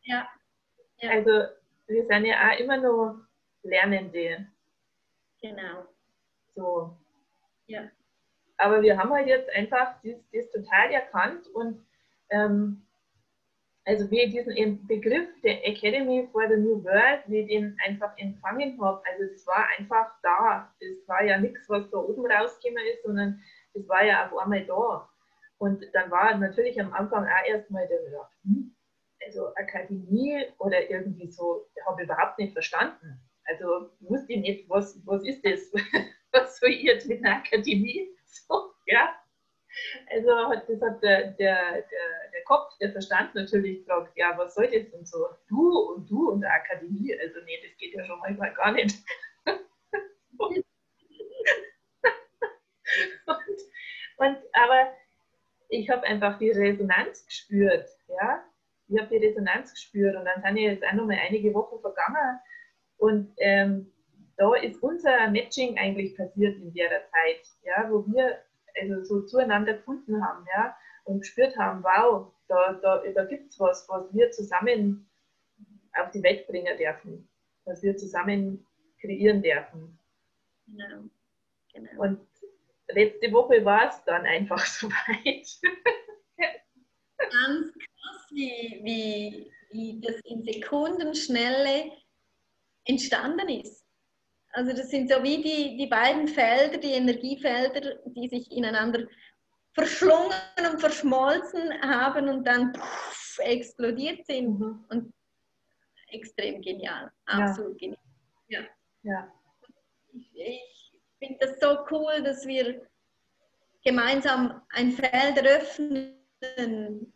ja. 0.04 0.28
ja. 0.98 1.10
Also 1.10 1.32
wir 1.88 2.06
sind 2.06 2.26
ja 2.26 2.50
auch 2.50 2.60
immer 2.60 2.78
noch 2.78 3.22
Lernende. 3.64 4.48
Genau. 5.42 5.86
So. 6.56 6.98
Ja. 7.68 7.90
Aber 8.58 8.82
wir 8.82 8.98
haben 8.98 9.12
halt 9.12 9.28
jetzt 9.28 9.50
einfach 9.52 9.96
das, 10.04 10.20
das 10.32 10.52
total 10.52 10.92
erkannt 10.92 11.48
und 11.54 11.84
ähm, 12.30 12.86
also 13.86 14.10
wie 14.12 14.22
ich 14.22 14.32
diesen 14.32 14.88
Begriff 14.88 15.28
der 15.42 15.68
Academy 15.68 16.28
for 16.32 16.48
the 16.48 16.56
New 16.56 16.84
World, 16.84 17.24
wie 17.26 17.40
ich 17.40 17.48
den 17.48 17.76
einfach 17.86 18.16
empfangen 18.18 18.80
habe, 18.80 19.02
also 19.06 19.24
es 19.34 19.46
war 19.48 19.68
einfach 19.78 20.12
da. 20.22 20.72
Es 20.80 21.08
war 21.08 21.24
ja 21.24 21.40
nichts, 21.40 21.68
was 21.68 21.90
da 21.90 21.98
oben 21.98 22.26
rausgekommen 22.32 22.84
ist, 22.94 23.04
sondern 23.04 23.42
es 23.74 23.88
war 23.88 24.04
ja 24.04 24.28
auf 24.28 24.38
einmal 24.38 24.66
da. 24.66 25.10
Und 25.58 25.84
dann 25.94 26.10
war 26.10 26.38
natürlich 26.38 26.80
am 26.82 26.92
Anfang 26.94 27.26
auch 27.26 27.48
erstmal 27.48 27.88
der 27.88 28.02
gedacht, 28.04 28.32
hm, 28.44 28.76
also 29.26 29.54
Akademie 29.56 30.46
oder 30.58 30.90
irgendwie 30.90 31.30
so, 31.32 31.68
habe 31.86 32.02
ich 32.02 32.10
überhaupt 32.10 32.40
nicht 32.40 32.54
verstanden. 32.54 33.22
Also 33.46 33.92
wusste 34.00 34.34
ich 34.34 34.40
nicht, 34.40 34.70
was, 34.70 35.00
was 35.06 35.24
ist 35.24 35.46
das? 35.46 35.72
was 36.32 36.58
soll 36.58 36.70
ich 36.70 36.84
jetzt 36.84 37.08
mit 37.08 37.24
einer 37.24 37.38
Akademie? 37.38 38.10
So, 38.48 38.72
ja. 38.86 39.14
Also 40.10 40.30
das 40.68 40.82
hat 40.82 41.04
der, 41.04 41.32
der, 41.32 41.74
der, 41.74 42.32
der 42.34 42.44
Kopf, 42.46 42.78
der 42.80 42.94
Verstand 42.94 43.36
natürlich 43.36 43.80
gefragt, 43.80 44.14
ja, 44.16 44.38
was 44.38 44.56
soll 44.56 44.70
das 44.72 44.94
und 44.94 45.06
so? 45.06 45.28
Du 45.50 45.80
und 45.94 46.10
du 46.10 46.30
und 46.30 46.40
der 46.40 46.54
Akademie, 46.54 47.14
also 47.20 47.42
nee, 47.44 47.60
das 47.62 47.78
geht 47.78 47.94
ja 47.94 48.06
schon 48.06 48.20
manchmal 48.20 48.54
gar 48.54 48.72
nicht. 48.72 48.98
und, 50.38 50.66
und, 54.22 54.38
aber 54.54 54.92
ich 55.70 55.90
habe 55.90 56.04
einfach 56.04 56.38
die 56.38 56.52
Resonanz 56.52 57.26
gespürt, 57.26 57.90
ja. 58.08 58.44
Ich 58.88 59.00
habe 59.00 59.10
die 59.10 59.26
Resonanz 59.26 59.74
gespürt 59.74 60.16
und 60.16 60.26
dann 60.26 60.42
sind 60.42 60.58
ja 60.58 60.72
jetzt 60.72 60.86
auch 60.86 60.94
noch 60.94 61.06
mal 61.06 61.18
einige 61.28 61.54
Wochen 61.54 61.80
vergangen 61.80 62.40
und 62.98 63.34
ähm, 63.38 63.92
da 64.38 64.54
ist 64.56 64.82
unser 64.84 65.30
Matching 65.32 65.78
eigentlich 65.78 66.16
passiert 66.16 66.58
in 66.58 66.74
der 66.74 66.90
Zeit, 67.10 67.48
ja, 67.64 67.90
wo 67.90 68.06
wir 68.08 68.38
also 68.80 69.04
so 69.04 69.26
zueinander 69.26 69.74
gefunden 69.74 70.24
haben, 70.24 70.46
ja, 70.56 70.76
und 71.06 71.22
gespürt 71.22 71.58
haben, 71.58 71.84
wow, 71.84 72.32
da, 72.48 72.74
da, 72.74 73.02
da 73.16 73.26
gibt 73.26 73.50
es 73.50 73.60
was, 73.60 73.88
was 73.90 74.14
wir 74.14 74.30
zusammen 74.32 75.10
auf 75.94 76.12
die 76.12 76.22
Welt 76.22 76.48
bringen 76.48 76.78
dürfen, 76.78 77.28
was 77.66 77.82
wir 77.82 77.98
zusammen 77.98 78.66
kreieren 79.00 79.42
dürfen. 79.42 79.98
Genau. 80.68 81.04
genau. 81.74 82.02
Und 82.02 82.31
letzte 82.94 83.32
Woche 83.32 83.64
war 83.64 83.90
es 83.90 84.04
dann 84.06 84.26
einfach 84.26 84.66
soweit. 84.66 85.48
Ganz 87.18 87.74
krass, 87.74 88.28
wie, 88.32 88.82
wie, 88.84 89.52
wie 89.72 90.02
das 90.02 90.20
in 90.26 90.44
Sekundenschnelle 90.44 91.92
entstanden 92.86 93.50
ist. 93.50 93.86
Also 94.54 94.72
das 94.76 94.90
sind 94.90 95.10
so 95.10 95.24
wie 95.24 95.42
die, 95.42 95.78
die 95.78 95.88
beiden 95.88 96.28
Felder, 96.28 96.78
die 96.78 96.92
Energiefelder, 96.92 98.00
die 98.06 98.28
sich 98.28 98.52
ineinander 98.52 99.08
verschlungen 99.74 100.34
und 100.70 100.80
verschmolzen 100.80 101.82
haben 101.82 102.28
und 102.28 102.44
dann 102.46 102.74
puff, 102.74 103.40
explodiert 103.40 104.26
sind. 104.26 104.60
Mhm. 104.60 104.86
Und 104.90 105.14
extrem 106.08 106.62
genial, 106.62 107.12
absolut 107.26 107.82
ja. 107.82 107.88
genial. 107.88 108.04
Ja. 108.50 108.62
ja. 109.04 109.34
Ich, 110.14 110.36
ich 110.36 110.81
finde 111.22 111.38
das 111.40 111.60
so 111.60 111.86
cool, 111.92 112.24
dass 112.24 112.46
wir 112.46 112.82
gemeinsam 113.84 114.62
ein 114.70 114.92
Feld 114.92 115.38
eröffnen, 115.38 116.16
in 116.58 117.14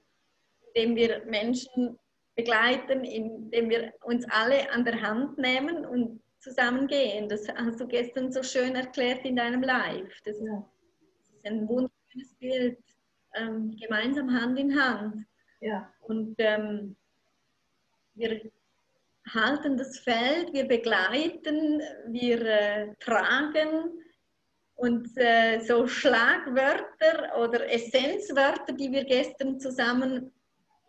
dem 0.76 0.96
wir 0.96 1.26
Menschen 1.26 1.98
begleiten, 2.36 3.04
indem 3.04 3.70
wir 3.70 3.94
uns 4.04 4.26
alle 4.30 4.72
an 4.72 4.86
der 4.86 5.02
Hand 5.02 5.38
nehmen 5.38 5.86
und 5.86 6.22
zusammengehen. 6.40 7.28
Das 7.30 7.48
hast 7.48 7.80
du 7.80 7.88
gestern 7.88 8.32
so 8.32 8.44
schön 8.44 8.76
erklärt 8.76 9.26
in 9.26 9.36
deinem 9.36 9.64
Live. 9.64 10.22
Das 10.24 10.38
ist, 10.38 10.46
das 10.46 11.30
ist 11.30 11.46
ein 11.46 11.68
wunderschönes 11.68 12.36
Bild. 12.40 12.78
Ähm, 13.34 13.76
gemeinsam 13.78 14.32
Hand 14.32 14.58
in 14.60 14.80
Hand. 14.80 15.26
Ja. 15.60 15.92
Und 16.02 16.36
ähm, 16.38 16.96
wir 18.14 18.52
halten 19.34 19.78
das 19.78 20.00
Feld, 20.00 20.54
wir 20.54 20.68
begleiten, 20.68 21.82
wir 22.08 22.42
äh, 22.46 22.96
tragen. 23.00 24.02
Und 24.76 25.10
äh, 25.18 25.60
so 25.60 25.88
Schlagwörter 25.88 27.38
oder 27.40 27.72
Essenzwörter, 27.72 28.74
die 28.74 28.92
wir 28.92 29.06
gestern 29.06 29.60
zusammen 29.60 30.34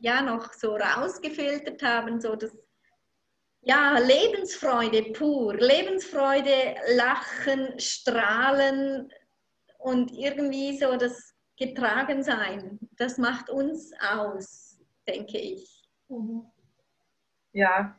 ja 0.01 0.21
noch 0.23 0.53
so 0.53 0.77
rausgefiltert 0.77 1.83
haben, 1.83 2.21
so 2.21 2.35
das 2.35 2.51
ja, 3.63 3.99
Lebensfreude 3.99 5.13
pur, 5.13 5.55
Lebensfreude, 5.55 6.77
Lachen, 6.95 7.79
Strahlen 7.81 9.13
und 9.79 10.13
irgendwie 10.13 10.79
so 10.79 10.97
das 10.97 11.35
Getragensein, 11.57 12.79
das 12.97 13.19
macht 13.19 13.51
uns 13.51 13.93
aus, 14.01 14.79
denke 15.09 15.39
ich. 15.39 15.89
Mhm. 16.09 16.47
Ja, 17.53 17.99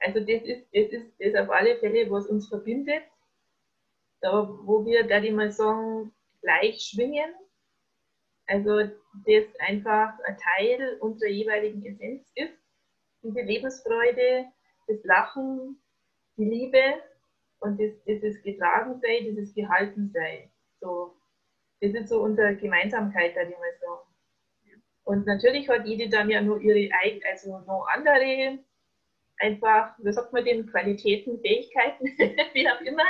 also 0.00 0.20
das 0.20 0.42
ist, 0.42 0.66
das 0.72 0.92
ist 0.92 1.14
das 1.18 1.34
auf 1.34 1.50
alle 1.50 1.76
Fälle, 1.78 2.10
was 2.10 2.26
uns 2.26 2.48
verbindet, 2.48 3.02
da 4.20 4.48
wo 4.62 4.84
wir, 4.84 5.06
da 5.06 5.20
die 5.20 5.30
mal 5.30 5.52
sagen, 5.52 6.12
gleich 6.40 6.80
schwingen. 6.80 7.34
Also 8.46 8.78
das 9.26 9.44
einfach 9.60 10.18
ein 10.24 10.36
Teil 10.38 10.96
unserer 11.00 11.30
jeweiligen 11.30 11.84
Essenz 11.84 12.30
ist, 12.34 12.58
diese 13.22 13.42
Lebensfreude, 13.42 14.46
das 14.88 15.04
Lachen, 15.04 15.80
die 16.36 16.44
Liebe 16.44 17.02
und 17.60 17.78
das, 17.80 17.92
dieses 18.06 18.42
Getragensein, 18.42 19.24
dieses 19.24 19.54
Gehaltensein. 19.54 20.50
So, 20.80 21.14
das 21.80 21.92
ist 21.92 22.08
so 22.08 22.22
unsere 22.22 22.56
Gemeinsamkeit, 22.56 23.36
da 23.36 23.42
ich 23.42 23.50
mal 23.50 23.78
sagen. 23.80 24.10
Und 25.04 25.26
natürlich 25.26 25.68
hat 25.68 25.86
jede 25.86 26.08
dann 26.08 26.30
ja 26.30 26.40
nur 26.40 26.60
ihre 26.60 26.92
eigene, 27.02 27.24
also 27.30 27.58
noch 27.60 27.86
andere, 27.92 28.58
einfach, 29.40 29.94
wie 29.98 30.12
sagt 30.12 30.32
man 30.32 30.44
den, 30.44 30.66
Qualitäten, 30.66 31.40
Fähigkeiten, 31.40 32.04
wie 32.54 32.68
auch 32.68 32.80
immer, 32.82 33.04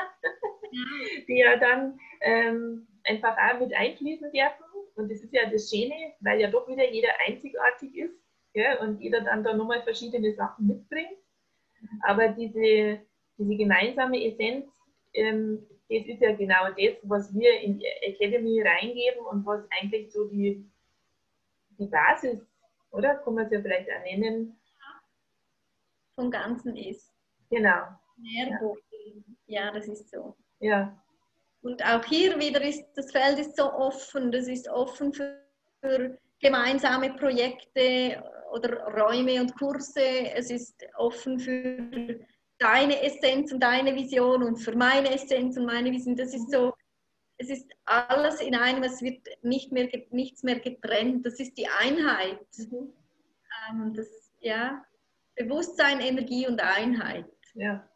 die 1.28 1.38
ja 1.38 1.56
dann 1.56 1.99
ähm, 2.20 2.87
einfach 3.04 3.37
auch 3.37 3.60
mit 3.60 3.75
einfließen 3.75 4.30
dürfen. 4.32 4.64
Und 4.94 5.10
das 5.10 5.20
ist 5.20 5.32
ja 5.32 5.49
das 5.50 5.70
Schöne, 5.70 6.14
weil 6.20 6.40
ja 6.40 6.50
doch 6.50 6.68
wieder 6.68 6.88
jeder 6.90 7.10
einzigartig 7.26 7.96
ist 7.96 8.14
ja, 8.54 8.80
und 8.80 9.00
jeder 9.00 9.20
dann 9.20 9.44
da 9.44 9.54
nochmal 9.54 9.82
verschiedene 9.82 10.34
Sachen 10.34 10.66
mitbringt. 10.66 11.16
Aber 12.02 12.28
diese, 12.28 13.00
diese 13.38 13.56
gemeinsame 13.56 14.25
Essenz, 14.25 14.66
ähm, 15.14 15.66
das 15.88 16.06
ist 16.06 16.20
ja 16.20 16.34
genau 16.34 16.68
das, 16.68 16.96
was 17.02 17.34
wir 17.34 17.60
in 17.60 17.78
die 17.78 17.87
Academy 18.02 18.62
reingeben 18.62 19.25
und 19.26 19.44
was 19.44 19.64
eigentlich 19.80 20.12
so 20.12 20.28
die, 20.28 20.64
die 21.78 21.87
Basis, 21.87 22.46
oder? 22.90 23.16
Kann 23.16 23.34
man 23.34 23.46
es 23.46 23.52
ja 23.52 23.60
vielleicht 23.60 23.88
auch 23.90 24.04
nennen. 24.04 24.59
Vom 26.20 26.30
Ganzen 26.30 26.76
ist. 26.76 27.10
Genau. 27.48 27.80
Nährboden. 28.18 29.38
Ja. 29.46 29.64
ja, 29.64 29.72
das 29.72 29.88
ist 29.88 30.10
so. 30.10 30.36
Ja. 30.58 31.02
Und 31.62 31.82
auch 31.82 32.04
hier 32.04 32.38
wieder 32.38 32.60
ist 32.62 32.84
das 32.94 33.10
Feld 33.10 33.38
ist 33.38 33.56
so 33.56 33.72
offen, 33.72 34.30
das 34.30 34.46
ist 34.46 34.68
offen 34.68 35.14
für, 35.14 35.42
für 35.80 36.18
gemeinsame 36.38 37.14
Projekte 37.14 38.22
oder 38.52 38.82
Räume 38.88 39.40
und 39.40 39.56
Kurse. 39.56 40.30
Es 40.34 40.50
ist 40.50 40.84
offen 40.98 41.38
für 41.38 42.20
deine 42.58 43.02
Essenz 43.02 43.50
und 43.50 43.60
deine 43.60 43.94
Vision 43.94 44.42
und 44.42 44.56
für 44.58 44.76
meine 44.76 45.14
Essenz 45.14 45.56
und 45.56 45.64
meine 45.64 45.90
Vision. 45.90 46.16
Das 46.16 46.34
ist 46.34 46.50
so, 46.50 46.74
es 47.38 47.48
ist 47.48 47.70
alles 47.86 48.42
in 48.42 48.54
einem, 48.54 48.82
es 48.82 49.00
wird 49.00 49.26
nicht 49.42 49.72
mehr, 49.72 49.88
nichts 50.10 50.42
mehr 50.42 50.60
getrennt. 50.60 51.24
Das 51.24 51.40
ist 51.40 51.56
die 51.56 51.66
Einheit. 51.66 52.46
Mhm. 52.58 52.92
Ähm, 53.70 53.94
das, 53.94 54.06
ja, 54.40 54.84
Bewusstsein, 55.44 56.00
Energie 56.00 56.47
und 56.47 56.61
Einheit. 56.61 57.26
Ja. 57.54 57.88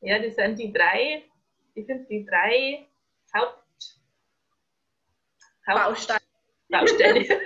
Ja, 0.00 0.18
das 0.18 0.34
sind 0.34 0.58
die 0.58 0.72
drei, 0.72 1.24
ich 1.74 1.86
finde 1.86 2.04
die 2.04 2.24
drei 2.24 2.86
Haupt 3.34 3.64
Bausteine. 5.66 6.20
Baustelle. 6.68 7.24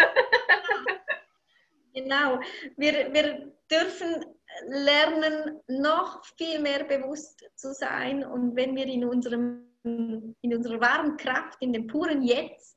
genau. 1.94 2.40
Wir, 2.76 3.12
wir 3.12 3.52
dürfen 3.70 4.24
lernen, 4.66 5.60
noch 5.68 6.24
viel 6.36 6.60
mehr 6.60 6.84
bewusst 6.84 7.44
zu 7.54 7.72
sein. 7.72 8.24
Und 8.24 8.56
wenn 8.56 8.74
wir 8.74 8.86
in, 8.86 9.04
unserem, 9.04 9.66
in 9.84 10.54
unserer 10.54 10.80
wahren 10.80 11.16
Kraft, 11.16 11.58
in 11.60 11.72
dem 11.72 11.86
puren 11.86 12.22
Jetzt, 12.22 12.76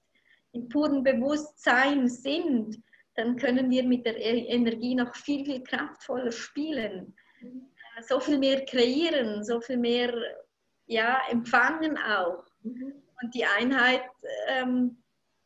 im 0.53 0.67
puren 0.70 1.03
Bewusstsein 1.03 2.08
sind, 2.08 2.84
dann 3.15 3.36
können 3.38 3.70
wir 3.70 3.84
mit 3.84 4.06
der 4.06 4.18
e-, 4.18 4.48
Energie 4.48 4.96
noch 4.96 5.15
viel, 5.15 5.46
viel 5.46 5.63
kraftvoller 5.63 6.32
spielen. 6.32 7.15
So 8.08 8.20
viel 8.20 8.38
mehr 8.38 8.65
kreieren, 8.65 9.44
so 9.44 9.60
viel 9.60 9.77
mehr 9.77 10.13
ja, 10.86 11.22
empfangen 11.30 11.98
auch. 11.98 12.44
Und 12.63 13.34
die 13.34 13.46
Einheit, 13.46 14.03
ähm, 14.48 15.03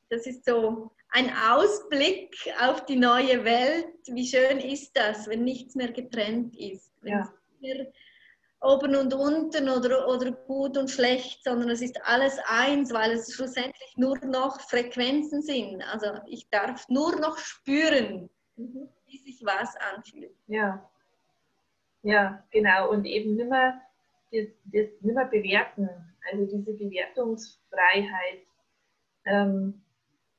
das 0.09 0.25
ist 0.27 0.45
so 0.45 0.91
ein 1.09 1.31
Ausblick 1.49 2.35
auf 2.61 2.85
die 2.85 2.97
neue 2.97 3.43
Welt. 3.43 3.87
Wie 4.07 4.27
schön 4.27 4.59
ist 4.59 4.95
das, 4.95 5.27
wenn 5.27 5.43
nichts 5.43 5.75
mehr 5.75 5.91
getrennt 5.91 6.55
ist. 6.57 6.91
Wenn 7.01 7.13
Ja. 7.13 7.33
mehr 7.59 7.91
oben 8.65 8.95
und 8.95 9.13
unten 9.13 9.69
oder, 9.69 10.07
oder 10.07 10.31
gut 10.31 10.77
und 10.77 10.89
schlecht, 10.89 11.43
sondern 11.43 11.69
es 11.69 11.81
ist 11.81 11.99
alles 12.05 12.39
eins, 12.47 12.93
weil 12.93 13.11
es 13.11 13.33
schlussendlich 13.33 13.93
nur 13.97 14.17
noch 14.25 14.59
Frequenzen 14.61 15.41
sind. 15.41 15.83
Also 15.91 16.07
ich 16.27 16.49
darf 16.49 16.87
nur 16.89 17.15
noch 17.19 17.37
spüren, 17.37 18.29
wie 18.55 19.17
sich 19.17 19.41
was 19.45 19.75
anfühlt. 19.77 20.35
Ja. 20.47 20.89
Ja, 22.03 22.43
genau. 22.51 22.91
Und 22.91 23.05
eben 23.05 23.35
nimmer, 23.35 23.81
das, 24.31 24.47
das 24.65 24.87
nimmer 25.01 25.25
bewerten. 25.25 25.89
Also 26.31 26.45
diese 26.57 26.73
Bewertungsfreiheit 26.73 28.45
ähm, 29.25 29.81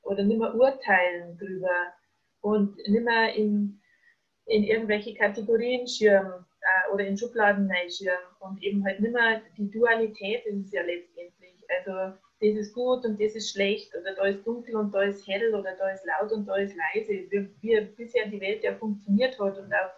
oder 0.03 0.23
nimmer 0.23 0.55
urteilen 0.55 1.37
drüber 1.39 1.93
und 2.41 2.77
nimmer 2.89 3.33
in, 3.33 3.81
in 4.47 4.65
irgendwelche 4.65 5.15
Kategorien 5.15 5.87
schirmen 5.87 6.46
äh, 6.67 6.93
oder 6.93 7.07
in 7.07 7.17
Schubladen 7.17 7.71
schirmen 7.89 8.19
und 8.41 8.63
eben 8.63 8.85
halt 8.85 9.01
nimmer 9.01 9.41
die 9.57 9.71
Dualität 9.71 10.45
ist 10.47 10.67
es 10.67 10.73
ja 10.73 10.83
letztendlich. 10.83 11.55
Also 11.69 12.17
das 12.41 12.57
ist 12.57 12.75
gut 12.75 13.05
und 13.05 13.21
das 13.21 13.35
ist 13.35 13.53
schlecht 13.53 13.95
oder 13.97 14.15
da 14.15 14.25
ist 14.27 14.47
dunkel 14.47 14.77
und 14.77 14.93
da 14.93 15.03
ist 15.03 15.27
hell 15.27 15.55
oder 15.55 15.75
da 15.77 15.91
ist 15.91 16.05
laut 16.05 16.33
und 16.33 16.47
da 16.47 16.57
ist 16.57 16.75
leise, 16.77 17.13
wie, 17.31 17.49
wie 17.61 17.81
bisher 17.97 18.27
die 18.27 18.41
Welt 18.41 18.63
ja 18.63 18.75
funktioniert 18.75 19.39
hat 19.39 19.57
und 19.59 19.73
auf, 19.73 19.91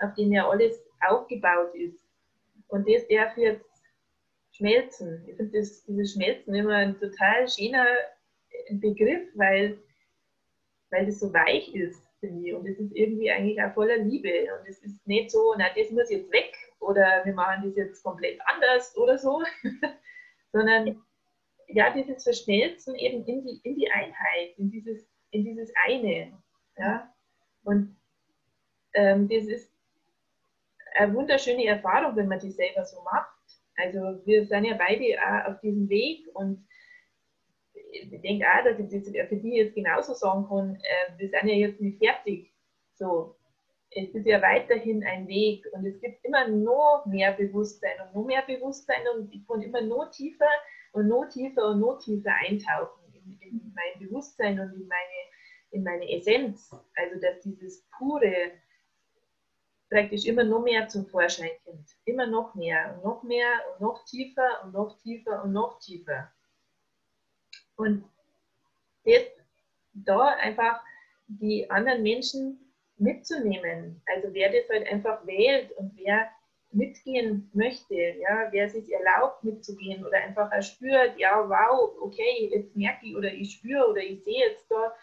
auf 0.00 0.14
dem 0.14 0.32
ja 0.32 0.48
alles 0.48 0.80
aufgebaut 1.08 1.74
ist. 1.74 2.06
Und 2.68 2.88
das 2.88 3.08
darf 3.08 3.36
jetzt 3.36 3.64
schmelzen. 4.52 5.24
Ich 5.26 5.36
finde 5.36 5.52
dieses 5.52 6.12
Schmelzen 6.12 6.54
immer 6.54 6.76
ein 6.76 6.98
total 7.00 7.48
schöner 7.48 7.86
Begriff, 8.70 9.28
weil, 9.34 9.78
weil 10.90 11.06
das 11.06 11.18
so 11.18 11.32
weich 11.32 11.74
ist, 11.74 12.02
finde 12.20 12.46
ich. 12.46 12.54
Und 12.54 12.66
es 12.66 12.78
ist 12.78 12.94
irgendwie 12.94 13.30
eigentlich 13.30 13.60
auch 13.62 13.74
voller 13.74 13.96
Liebe. 13.96 14.46
Und 14.54 14.68
es 14.68 14.78
ist 14.80 15.06
nicht 15.06 15.30
so, 15.30 15.54
na, 15.58 15.66
das 15.76 15.90
muss 15.90 16.10
jetzt 16.10 16.30
weg 16.30 16.54
oder 16.78 17.22
wir 17.24 17.34
machen 17.34 17.64
das 17.64 17.76
jetzt 17.76 18.02
komplett 18.02 18.40
anders 18.46 18.96
oder 18.96 19.18
so, 19.18 19.42
sondern 20.52 21.02
ja, 21.68 21.90
dieses 21.90 22.24
Verschmelzen 22.24 22.94
eben 22.96 23.24
in 23.26 23.44
die, 23.44 23.60
in 23.62 23.76
die 23.76 23.90
Einheit, 23.90 24.56
in 24.56 24.70
dieses, 24.70 25.08
in 25.30 25.44
dieses 25.44 25.72
eine. 25.86 26.32
Ja? 26.76 27.12
Und 27.64 27.96
ähm, 28.94 29.28
das 29.28 29.44
ist 29.44 29.72
eine 30.94 31.14
wunderschöne 31.14 31.66
Erfahrung, 31.66 32.16
wenn 32.16 32.28
man 32.28 32.40
die 32.40 32.50
selber 32.50 32.84
so 32.84 33.02
macht. 33.02 33.30
Also 33.76 34.20
wir 34.26 34.44
sind 34.46 34.64
ja 34.64 34.76
beide 34.76 35.16
auch 35.22 35.52
auf 35.52 35.60
diesem 35.60 35.88
Weg 35.88 36.26
und 36.34 36.66
ich 37.92 38.20
denke 38.20 38.46
auch, 38.46 38.64
dass 38.64 38.78
ich 38.78 38.88
das 38.88 39.28
für 39.28 39.36
die 39.36 39.56
jetzt 39.56 39.74
genauso 39.74 40.14
sagen 40.14 40.46
kann, 40.48 40.76
äh, 40.76 41.18
wir 41.18 41.28
sind 41.28 41.48
ja 41.48 41.54
jetzt 41.54 41.80
nicht 41.80 41.98
fertig. 41.98 42.52
So, 42.94 43.36
es 43.90 44.14
ist 44.14 44.26
ja 44.26 44.40
weiterhin 44.40 45.04
ein 45.04 45.26
Weg 45.26 45.66
und 45.72 45.84
es 45.84 46.00
gibt 46.00 46.24
immer 46.24 46.46
noch 46.48 47.04
mehr 47.06 47.32
Bewusstsein 47.32 47.96
und 48.04 48.14
noch 48.14 48.26
mehr 48.26 48.42
Bewusstsein 48.42 49.02
und 49.16 49.32
ich 49.34 49.46
kann 49.46 49.62
immer 49.62 49.80
noch 49.80 50.10
tiefer 50.10 50.50
und 50.92 51.08
noch 51.08 51.28
tiefer 51.28 51.70
und 51.70 51.80
noch 51.80 51.98
tiefer 51.98 52.32
eintauchen 52.46 53.12
in, 53.14 53.38
in 53.40 53.74
mein 53.74 54.06
Bewusstsein 54.06 54.60
und 54.60 54.72
in 54.74 54.86
meine, 54.86 55.20
in 55.70 55.82
meine 55.82 56.10
Essenz. 56.10 56.70
Also 56.94 57.20
dass 57.20 57.40
dieses 57.40 57.86
pure 57.98 58.52
praktisch 59.90 60.24
immer 60.24 60.44
noch 60.44 60.62
mehr 60.62 60.86
zum 60.88 61.06
Vorschein 61.06 61.50
kommt. 61.64 61.90
Immer 62.04 62.26
noch 62.26 62.54
mehr 62.54 62.94
und 62.94 63.04
noch 63.04 63.22
mehr 63.24 63.50
und 63.72 63.80
noch 63.80 64.04
tiefer 64.04 64.62
und 64.64 64.72
noch 64.72 64.96
tiefer 65.02 65.42
und 65.42 65.52
noch 65.52 65.80
tiefer. 65.80 66.30
Und 67.80 68.04
das, 69.04 69.22
da 69.94 70.36
einfach 70.36 70.80
die 71.26 71.68
anderen 71.70 72.02
Menschen 72.02 72.58
mitzunehmen. 72.98 74.02
Also 74.14 74.28
wer 74.34 74.52
das 74.52 74.68
halt 74.68 74.86
einfach 74.86 75.26
wählt 75.26 75.72
und 75.72 75.92
wer 75.96 76.28
mitgehen 76.72 77.50
möchte, 77.54 77.94
ja, 77.94 78.48
wer 78.50 78.68
sich 78.68 78.92
erlaubt 78.92 79.42
mitzugehen 79.42 80.04
oder 80.04 80.18
einfach 80.18 80.52
auch 80.52 80.62
spürt, 80.62 81.18
ja, 81.18 81.48
wow, 81.48 81.96
okay, 82.02 82.50
jetzt 82.52 82.76
merke 82.76 83.06
ich 83.06 83.16
oder 83.16 83.32
ich 83.32 83.54
spüre 83.54 83.88
oder 83.88 84.02
ich 84.02 84.22
sehe 84.24 84.50
jetzt 84.50 84.70
da, 84.70 84.94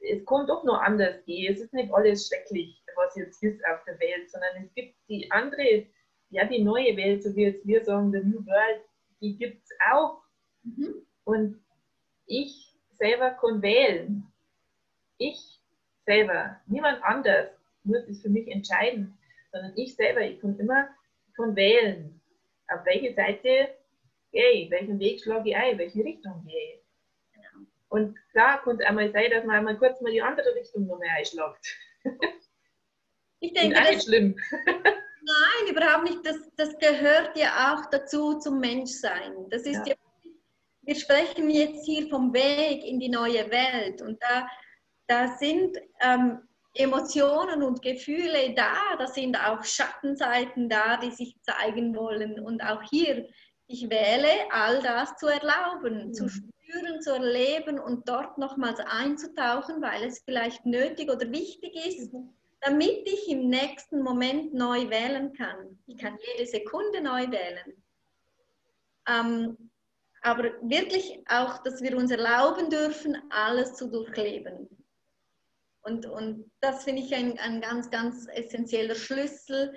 es 0.00 0.24
kommt 0.26 0.50
doch 0.50 0.62
noch 0.64 0.80
anders. 0.80 1.16
Es 1.26 1.60
ist 1.60 1.72
nicht 1.72 1.92
alles 1.92 2.28
schrecklich, 2.28 2.84
was 2.94 3.16
jetzt 3.16 3.42
ist 3.42 3.64
auf 3.64 3.82
der 3.84 3.98
Welt, 3.98 4.30
sondern 4.30 4.64
es 4.64 4.74
gibt 4.74 4.94
die 5.08 5.28
andere, 5.30 5.86
ja, 6.28 6.44
die 6.44 6.62
neue 6.62 6.94
Welt, 6.96 7.22
so 7.22 7.34
wie 7.34 7.44
jetzt 7.44 7.66
wir 7.66 7.82
sagen, 7.82 8.12
the 8.12 8.18
New 8.18 8.44
World, 8.46 8.82
die 9.20 9.36
gibt 9.38 9.64
es 9.64 9.70
auch. 9.90 10.22
Mhm. 10.62 11.06
Und 11.24 11.64
ich 12.28 12.74
selber 12.98 13.30
kann 13.30 13.62
wählen. 13.62 14.26
Ich 15.18 15.58
selber, 16.06 16.60
niemand 16.66 17.02
anders 17.02 17.48
muss 17.84 18.06
es 18.08 18.22
für 18.22 18.28
mich 18.28 18.48
entscheiden, 18.48 19.18
sondern 19.52 19.72
ich 19.76 19.96
selber, 19.96 20.20
ich 20.20 20.40
kann 20.40 20.58
immer 20.58 20.88
ich 21.28 21.34
kann 21.34 21.56
wählen, 21.56 22.20
auf 22.68 22.84
welche 22.84 23.14
Seite 23.14 23.68
gehe 24.32 24.50
ich, 24.52 24.70
welchen 24.70 24.98
Weg 24.98 25.20
schlage 25.22 25.50
ich 25.50 25.56
ein, 25.56 25.78
welche 25.78 26.04
Richtung 26.04 26.44
gehe 26.46 26.74
ich. 26.74 26.80
Genau. 27.32 27.66
Und 27.88 28.18
klar 28.32 28.62
kann 28.62 28.78
es 28.78 28.86
einmal 28.86 29.10
sein, 29.12 29.30
dass 29.30 29.44
man 29.44 29.56
einmal 29.56 29.78
kurz 29.78 30.00
mal 30.00 30.12
die 30.12 30.22
andere 30.22 30.54
Richtung 30.54 30.86
noch 30.86 30.98
mehr 30.98 31.12
einschlägt. 31.12 31.76
Ich 33.40 33.52
Ist 33.54 33.62
denke, 33.62 33.80
das, 33.80 34.04
schlimm. 34.04 34.36
nein, 34.64 35.70
überhaupt 35.74 36.04
nicht. 36.04 36.26
Das, 36.26 36.36
das 36.56 36.78
gehört 36.78 37.36
ja 37.36 37.72
auch 37.72 37.90
dazu 37.90 38.38
zum 38.38 38.60
Menschsein. 38.60 39.48
Das 39.50 39.62
ist 39.62 39.86
Ja. 39.86 39.94
ja. 39.94 39.94
Wir 40.88 40.94
sprechen 40.94 41.50
jetzt 41.50 41.84
hier 41.84 42.08
vom 42.08 42.32
Weg 42.32 42.82
in 42.82 42.98
die 42.98 43.10
neue 43.10 43.50
Welt 43.50 44.00
und 44.00 44.18
da, 44.22 44.48
da 45.06 45.36
sind 45.36 45.76
ähm, 46.00 46.38
Emotionen 46.72 47.62
und 47.62 47.82
Gefühle 47.82 48.54
da, 48.54 48.96
da 48.98 49.06
sind 49.06 49.36
auch 49.36 49.62
Schattenseiten 49.62 50.70
da, 50.70 50.96
die 50.96 51.10
sich 51.10 51.36
zeigen 51.42 51.94
wollen. 51.94 52.40
Und 52.40 52.62
auch 52.62 52.80
hier, 52.88 53.28
ich 53.66 53.90
wähle, 53.90 54.30
all 54.50 54.80
das 54.80 55.14
zu 55.16 55.26
erlauben, 55.26 56.14
zu 56.14 56.24
Mhm. 56.24 56.28
spüren, 56.30 57.02
zu 57.02 57.12
erleben 57.12 57.78
und 57.78 58.08
dort 58.08 58.38
nochmals 58.38 58.80
einzutauchen, 58.80 59.82
weil 59.82 60.04
es 60.04 60.20
vielleicht 60.24 60.64
nötig 60.64 61.10
oder 61.10 61.30
wichtig 61.30 61.74
ist, 61.84 62.10
damit 62.62 63.02
ich 63.04 63.28
im 63.28 63.50
nächsten 63.50 64.00
Moment 64.00 64.54
neu 64.54 64.88
wählen 64.88 65.34
kann. 65.34 65.78
Ich 65.86 65.98
kann 65.98 66.16
jede 66.32 66.48
Sekunde 66.48 67.02
neu 67.02 67.30
wählen. 67.30 67.84
Ähm, 69.06 69.68
aber 70.22 70.44
wirklich 70.62 71.22
auch, 71.28 71.62
dass 71.62 71.82
wir 71.82 71.96
uns 71.96 72.10
erlauben 72.10 72.70
dürfen, 72.70 73.16
alles 73.30 73.74
zu 73.74 73.88
durchleben. 73.88 74.68
Und, 75.82 76.06
und 76.06 76.50
das 76.60 76.84
finde 76.84 77.02
ich 77.02 77.14
ein, 77.14 77.38
ein 77.38 77.60
ganz, 77.60 77.90
ganz 77.90 78.26
essentieller 78.28 78.94
Schlüssel. 78.94 79.74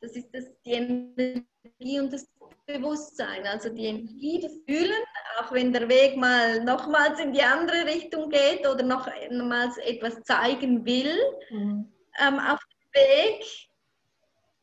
Das 0.00 0.12
ist 0.12 0.30
das, 0.32 0.44
die 0.64 0.72
Energie 0.72 2.00
und 2.00 2.12
das 2.12 2.26
Bewusstsein. 2.66 3.46
Also 3.46 3.68
die 3.68 3.84
Energie, 3.86 4.40
das 4.40 4.52
Fühlen, 4.66 5.02
auch 5.38 5.52
wenn 5.52 5.72
der 5.72 5.88
Weg 5.88 6.16
mal 6.16 6.62
nochmals 6.64 7.20
in 7.20 7.32
die 7.32 7.42
andere 7.42 7.84
Richtung 7.86 8.30
geht 8.30 8.66
oder 8.66 8.82
nochmals 8.82 9.76
etwas 9.78 10.22
zeigen 10.22 10.84
will, 10.84 11.16
Mhm. 11.50 11.92
ähm, 12.18 12.38
auf 12.38 12.60
dem 12.60 13.02
Weg 13.02 13.44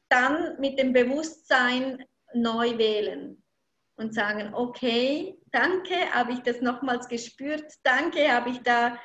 dann 0.09 0.59
mit 0.59 0.79
dem 0.79 0.91
Bewusstsein 0.91 2.03
neu 2.33 2.77
wählen 2.77 3.43
und 3.99 4.13
sagen, 4.13 4.53
okay, 4.53 5.37
danke, 5.51 5.93
habe 6.13 6.31
ich 6.31 6.39
das 6.39 6.61
nochmals 6.61 7.07
gespürt, 7.07 7.65
danke, 7.83 8.31
habe 8.31 8.49
ich 8.49 8.59
da, 8.63 8.97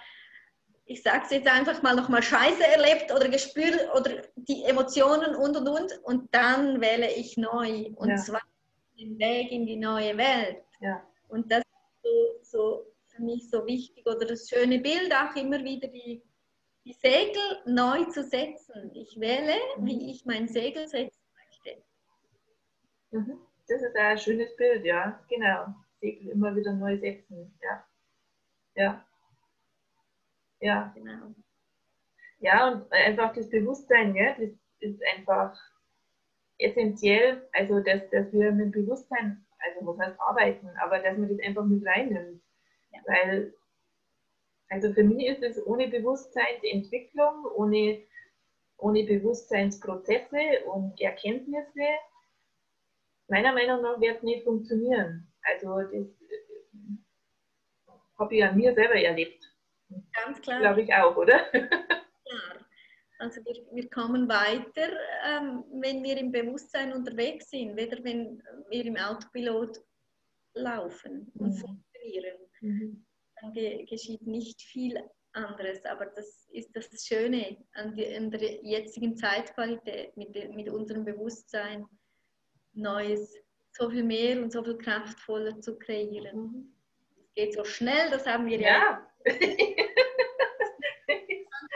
ich 0.87 1.03
sage 1.03 1.23
es 1.25 1.31
jetzt 1.31 1.49
einfach 1.49 1.83
mal 1.83 1.97
nochmal 1.97 2.23
Scheiße 2.23 2.65
erlebt 2.65 3.13
oder 3.13 3.29
gespürt 3.29 3.89
oder 3.95 4.23
die 4.37 4.63
Emotionen 4.65 5.35
und 5.35 5.57
und 5.57 5.69
und 5.69 5.93
und 6.05 6.35
dann 6.35 6.81
wähle 6.81 7.11
ich 7.13 7.37
neu 7.37 7.91
und 7.97 8.11
Ja. 8.11 8.17
zwar 8.17 8.41
den 8.99 9.19
Weg 9.19 9.51
in 9.51 9.67
die 9.67 9.77
neue 9.77 10.17
Welt. 10.17 10.63
Ja. 10.81 11.03
Und 11.29 11.51
das 11.51 11.63
ist 12.03 12.51
so, 12.53 12.59
so 12.59 12.87
für 13.09 13.23
mich 13.23 13.51
so 13.51 13.67
wichtig 13.67 14.07
oder 14.07 14.25
das 14.27 14.49
schöne 14.49 14.79
Bild 14.79 15.13
auch 15.13 15.35
immer 15.35 15.63
wieder 15.65 15.89
die, 15.89 16.23
die 16.85 16.93
Segel 16.93 17.43
neu 17.67 18.05
zu 18.05 18.23
setzen. 18.23 18.93
Ich 18.95 19.19
wähle, 19.19 19.55
wie 19.79 20.11
ich 20.13 20.25
mein 20.25 20.47
Segel 20.47 20.87
setzen 20.87 21.23
möchte. 21.35 21.83
Mhm. 23.11 23.41
Das 23.67 23.83
ist 23.83 23.97
ein 23.97 24.19
schönes 24.19 24.55
Bild, 24.57 24.85
ja, 24.85 25.19
genau. 25.29 25.75
Segel 26.01 26.31
immer 26.31 26.55
wieder 26.55 26.73
neu 26.73 26.99
setzen, 26.99 27.59
ja. 27.63 27.85
Ja. 28.75 29.05
Ja. 30.61 30.93
Genau. 30.95 31.35
Ja, 32.41 32.69
und 32.69 32.93
einfach 32.93 33.33
das 33.33 33.49
Bewusstsein, 33.49 34.15
ja, 34.15 34.35
das 34.39 34.51
ist 34.81 35.03
einfach 35.17 35.59
essentiell, 36.59 37.49
also 37.53 37.81
dass, 37.81 38.09
dass 38.11 38.33
wir 38.33 38.53
mit 38.53 38.73
Bewusstsein, 38.73 39.45
also 39.59 39.87
was 39.87 39.99
heißt 39.99 40.21
arbeiten, 40.21 40.69
aber 40.83 40.99
dass 40.99 41.17
man 41.17 41.29
das 41.29 41.39
einfach 41.47 41.65
mit 41.65 41.87
reinnimmt. 41.87 42.43
Ja. 42.93 43.01
Weil, 43.07 43.55
also 44.69 44.93
für 44.93 45.05
mich 45.05 45.27
ist 45.27 45.43
es 45.43 45.67
ohne 45.67 45.89
Bewusstseinsentwicklung, 45.89 47.47
ohne, 47.55 48.03
ohne 48.77 49.05
Bewusstseinsprozesse 49.05 50.65
und 50.67 51.01
Erkenntnisse, 51.01 51.87
meiner 53.29 53.53
Meinung 53.53 53.83
nach 53.83 54.01
wird 54.01 54.19
es 54.19 54.23
nicht 54.23 54.45
funktionieren. 54.45 55.33
Also 55.43 55.79
das 55.81 55.93
äh, 55.93 56.09
habe 58.19 58.37
ich 58.37 58.45
an 58.45 58.57
mir 58.57 58.75
selber 58.75 58.95
erlebt. 58.95 59.45
Ganz 60.13 60.41
klar. 60.41 60.61
Glaube 60.61 60.83
ich 60.83 60.95
auch, 60.95 61.17
oder? 61.17 61.39
Klar. 61.51 62.67
Also 63.19 63.41
wir, 63.45 63.67
wir 63.73 63.89
kommen 63.91 64.29
weiter, 64.29 64.91
ähm, 65.27 65.65
wenn 65.81 66.03
wir 66.03 66.17
im 66.19 66.33
Bewusstsein 66.33 66.93
unterwegs 66.93 67.51
sind, 67.51 67.77
weder 67.77 68.03
wenn 68.03 68.43
wir 68.69 68.85
im 68.85 68.97
Autopilot 68.97 69.81
laufen 70.55 71.31
und 71.35 71.51
mhm. 71.51 71.57
funktionieren. 71.57 72.39
Mhm. 72.61 73.07
Dann 73.41 73.53
ge 73.53 73.85
geschieht 73.85 74.27
nicht 74.27 74.63
viel 74.63 74.99
anderes, 75.33 75.85
aber 75.85 76.07
das 76.07 76.49
ist 76.53 76.75
das 76.75 77.07
Schöne 77.07 77.57
an, 77.75 77.95
die, 77.95 78.15
an 78.15 78.31
der 78.31 78.63
jetzigen 78.63 79.17
Zeitqualität 79.17 80.17
mit, 80.17 80.35
mit 80.55 80.69
unserem 80.69 81.05
Bewusstsein, 81.05 81.87
Neues, 82.75 83.37
so 83.71 83.91
viel 83.91 84.05
mehr 84.05 84.41
und 84.41 84.53
so 84.53 84.63
viel 84.63 84.79
kraftvoller 84.79 85.61
zu 85.61 85.79
kreieren. 85.79 86.37
Mhm. 86.37 86.75
Es 87.17 87.35
geht 87.35 87.55
so 87.55 87.65
schnell, 87.65 88.11
das 88.11 88.27
haben 88.27 88.47
wir 88.47 88.61
ja. 88.61 89.07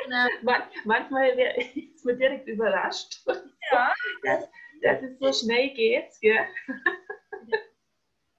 ja. 0.08 0.28
Man, 0.42 0.62
manchmal 0.84 1.38
ist 1.74 2.04
man 2.04 2.18
direkt 2.18 2.48
überrascht, 2.48 3.22
ja. 3.70 3.92
dass, 4.22 4.48
dass 4.82 5.02
es 5.02 5.18
so 5.18 5.32
schnell 5.32 5.70
geht. 5.74 6.10
Gell? 6.20 6.46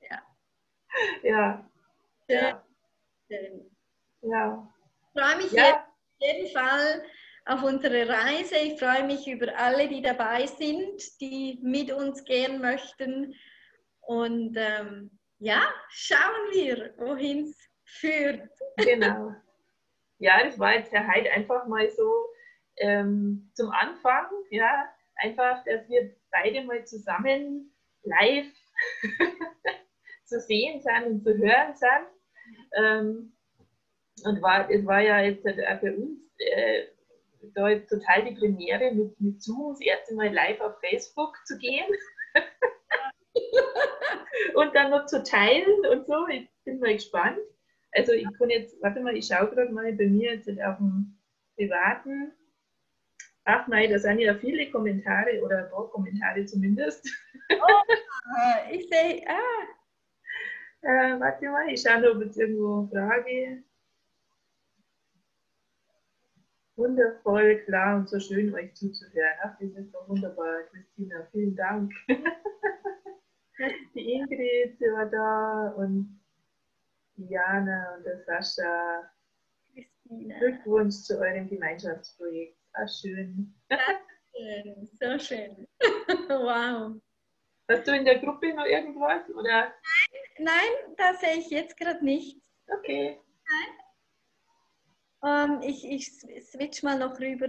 Ja. 0.01 0.21
Ja. 1.21 1.69
Ja. 2.27 2.63
Schön. 3.27 3.69
ja. 4.21 4.73
Ich 5.13 5.21
freue 5.21 5.37
mich 5.37 5.51
ja. 5.51 5.75
auf 5.75 5.81
jeden 6.19 6.51
Fall 6.51 7.03
auf 7.45 7.63
unsere 7.63 8.07
Reise. 8.07 8.55
Ich 8.55 8.79
freue 8.79 9.05
mich 9.05 9.27
über 9.27 9.57
alle, 9.57 9.87
die 9.87 10.01
dabei 10.01 10.45
sind, 10.45 11.01
die 11.21 11.59
mit 11.61 11.91
uns 11.91 12.23
gehen 12.23 12.61
möchten. 12.61 13.35
Und 14.01 14.55
ähm, 14.57 15.11
ja, 15.39 15.61
schauen 15.89 16.51
wir, 16.51 16.93
wohin 16.97 17.45
es 17.45 17.57
führt. 17.85 18.49
Genau 18.77 19.33
ja, 20.19 20.43
das 20.43 20.59
war 20.59 20.75
jetzt 20.75 20.93
ja 20.93 21.07
heute 21.07 21.31
einfach 21.31 21.65
mal 21.67 21.89
so 21.89 22.11
ähm, 22.77 23.49
zum 23.53 23.71
Anfang, 23.71 24.27
ja, 24.51 24.87
einfach, 25.15 25.63
dass 25.65 25.89
wir 25.89 26.13
beide 26.31 26.63
mal 26.63 26.85
zusammen 26.85 27.73
live 28.03 28.53
zu 30.25 30.39
sehen 30.39 30.81
sind 30.81 31.05
und 31.05 31.23
zu 31.23 31.37
hören 31.37 31.73
sind. 31.73 32.07
Ähm, 32.75 33.33
und 34.25 34.41
war, 34.41 34.69
es 34.69 34.85
war 34.85 34.99
ja 34.99 35.21
jetzt 35.21 35.43
für 35.43 35.95
uns 35.95 36.19
äh, 36.37 36.85
da 37.53 37.75
total 37.79 38.25
die 38.25 38.35
Premiere 38.35 38.93
mit, 38.93 39.19
mit 39.19 39.41
Zoom 39.41 39.73
das 39.73 39.81
erste 39.81 40.15
Mal 40.15 40.33
live 40.33 40.59
auf 40.61 40.79
Facebook 40.79 41.35
zu 41.45 41.57
gehen. 41.57 41.85
und 44.55 44.75
dann 44.75 44.91
noch 44.91 45.05
zu 45.05 45.23
teilen 45.23 45.85
und 45.91 46.07
so. 46.07 46.27
Ich 46.27 46.49
bin 46.63 46.79
mal 46.79 46.93
gespannt. 46.93 47.39
Also 47.91 48.13
ich 48.13 48.27
kann 48.37 48.49
jetzt, 48.49 48.81
warte 48.81 49.01
mal, 49.01 49.15
ich 49.15 49.27
schaue 49.27 49.49
gerade 49.49 49.71
mal 49.71 49.91
bei 49.93 50.05
mir 50.05 50.33
jetzt 50.33 50.49
auf 50.49 50.77
dem 50.77 51.17
privaten. 51.55 52.31
Ach 53.45 53.67
nein, 53.67 53.89
da 53.89 53.97
sind 53.97 54.19
ja 54.19 54.35
viele 54.35 54.69
Kommentare 54.69 55.41
oder 55.43 55.65
ein 55.65 55.71
paar 55.71 55.89
Kommentare 55.89 56.45
zumindest. 56.45 57.09
Oh, 57.51 57.55
ich 58.71 58.87
sehe, 58.89 59.23
ah. 59.27 59.65
Äh, 60.81 61.19
warte 61.19 61.49
mal, 61.49 61.67
ich 61.69 61.81
schaue, 61.81 62.11
ob 62.11 62.21
jetzt 62.21 62.39
irgendwo 62.39 62.87
Frage. 62.91 63.63
Wundervoll, 66.79 67.57
klar 67.65 67.97
und 67.97 68.07
so 68.07 68.19
schön, 68.21 68.53
euch 68.55 68.73
zuzuhören. 68.73 69.37
Ach, 69.43 69.53
das 69.59 69.69
ist 69.71 69.93
doch 69.93 70.07
wunderbar, 70.07 70.63
Christina. 70.71 71.27
Vielen 71.31 71.53
Dank. 71.55 71.91
Die 73.93 74.13
Ingrid 74.13 74.79
war 74.79 75.05
da 75.07 75.73
und 75.75 76.21
Diana 77.17 77.95
und 77.97 78.05
der 78.05 78.23
Sascha. 78.23 79.11
Christine. 79.73 80.39
Glückwunsch 80.39 80.95
zu 80.95 81.19
eurem 81.19 81.49
Gemeinschaftsprojekt. 81.49 82.57
Ah, 82.71 82.87
schön. 82.87 83.53
schön. 84.33 84.89
So 85.01 85.19
schön. 85.19 85.67
wow. 86.29 86.95
Hast 87.69 87.87
du 87.87 87.91
in 87.93 88.05
der 88.05 88.19
Gruppe 88.19 88.53
noch 88.53 88.65
irgendwas? 88.65 89.29
Oder? 89.31 89.73
Nein, 89.73 90.45
nein, 90.45 90.95
das 90.95 91.19
sehe 91.19 91.39
ich 91.39 91.49
jetzt 91.49 91.77
gerade 91.77 92.03
nicht. 92.05 92.41
Okay. 92.67 93.19
Nein. 93.49 93.88
Ähm, 95.23 95.61
ich, 95.61 95.85
ich 95.85 96.11
switch 96.45 96.83
mal 96.83 96.97
noch 96.97 97.19
rüber 97.19 97.47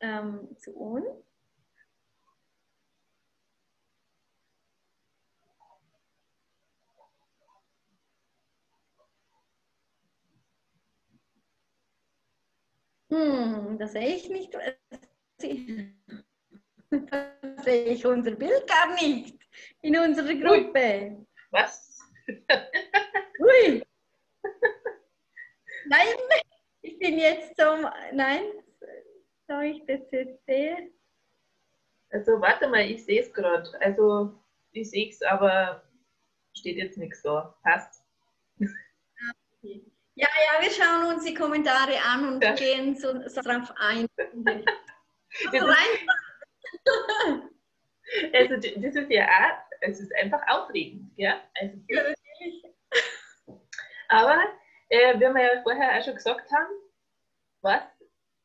ähm, 0.00 0.56
zu 0.56 0.72
uns. 0.74 1.06
Hm, 13.10 13.78
das 13.78 13.92
sehe 13.92 14.16
ich 14.16 14.28
nicht. 14.28 14.54
Da 16.90 17.32
sehe 17.62 17.84
ich 17.84 18.06
unser 18.06 18.32
Bild 18.32 18.66
gar 18.66 18.94
nicht 18.94 19.38
in 19.82 19.96
unserer 19.98 20.34
Gruppe. 20.34 21.16
Ui. 21.18 21.26
Was? 21.50 21.98
Ui. 23.40 23.87
Nein, 25.88 26.06
ich 26.82 26.98
bin 26.98 27.18
jetzt 27.18 27.56
so. 27.56 27.64
Nein, 28.12 28.42
soll 29.46 29.64
ich 29.64 29.84
das 29.86 30.00
jetzt 30.10 30.44
sehen? 30.46 30.92
Also 32.10 32.40
warte 32.40 32.68
mal, 32.68 32.82
ich 32.82 33.04
sehe 33.04 33.22
es 33.22 33.32
gerade. 33.32 33.70
Also 33.80 34.38
ich 34.72 34.90
sehe 34.90 35.08
es, 35.08 35.22
aber 35.22 35.82
steht 36.54 36.76
jetzt 36.76 36.98
nichts 36.98 37.22
da. 37.22 37.56
Passt. 37.62 38.04
Okay. 39.60 39.84
Ja, 40.14 40.28
ja, 40.28 40.62
wir 40.62 40.70
schauen 40.70 41.14
uns 41.14 41.24
die 41.24 41.34
Kommentare 41.34 41.96
an 42.04 42.34
und 42.34 42.42
ja. 42.42 42.54
gehen 42.54 42.96
so, 42.96 43.28
so 43.28 43.40
drauf 43.40 43.72
ein. 43.76 44.06
das, 44.16 44.32
also 48.32 48.56
das 48.56 48.94
ist 48.94 49.10
ja 49.10 49.26
auch, 49.26 49.58
es 49.80 50.00
ist 50.00 50.14
einfach 50.16 50.42
aufregend, 50.48 51.12
ja. 51.16 51.40
Also, 51.60 51.76
ja 51.88 52.02
natürlich. 52.02 52.64
Aber 54.08 54.38
äh, 54.88 55.14
wie 55.16 55.20
wir 55.20 55.54
ja 55.54 55.62
vorher 55.62 55.98
auch 55.98 56.04
schon 56.04 56.14
gesagt 56.14 56.50
haben, 56.50 56.74
was, 57.60 57.82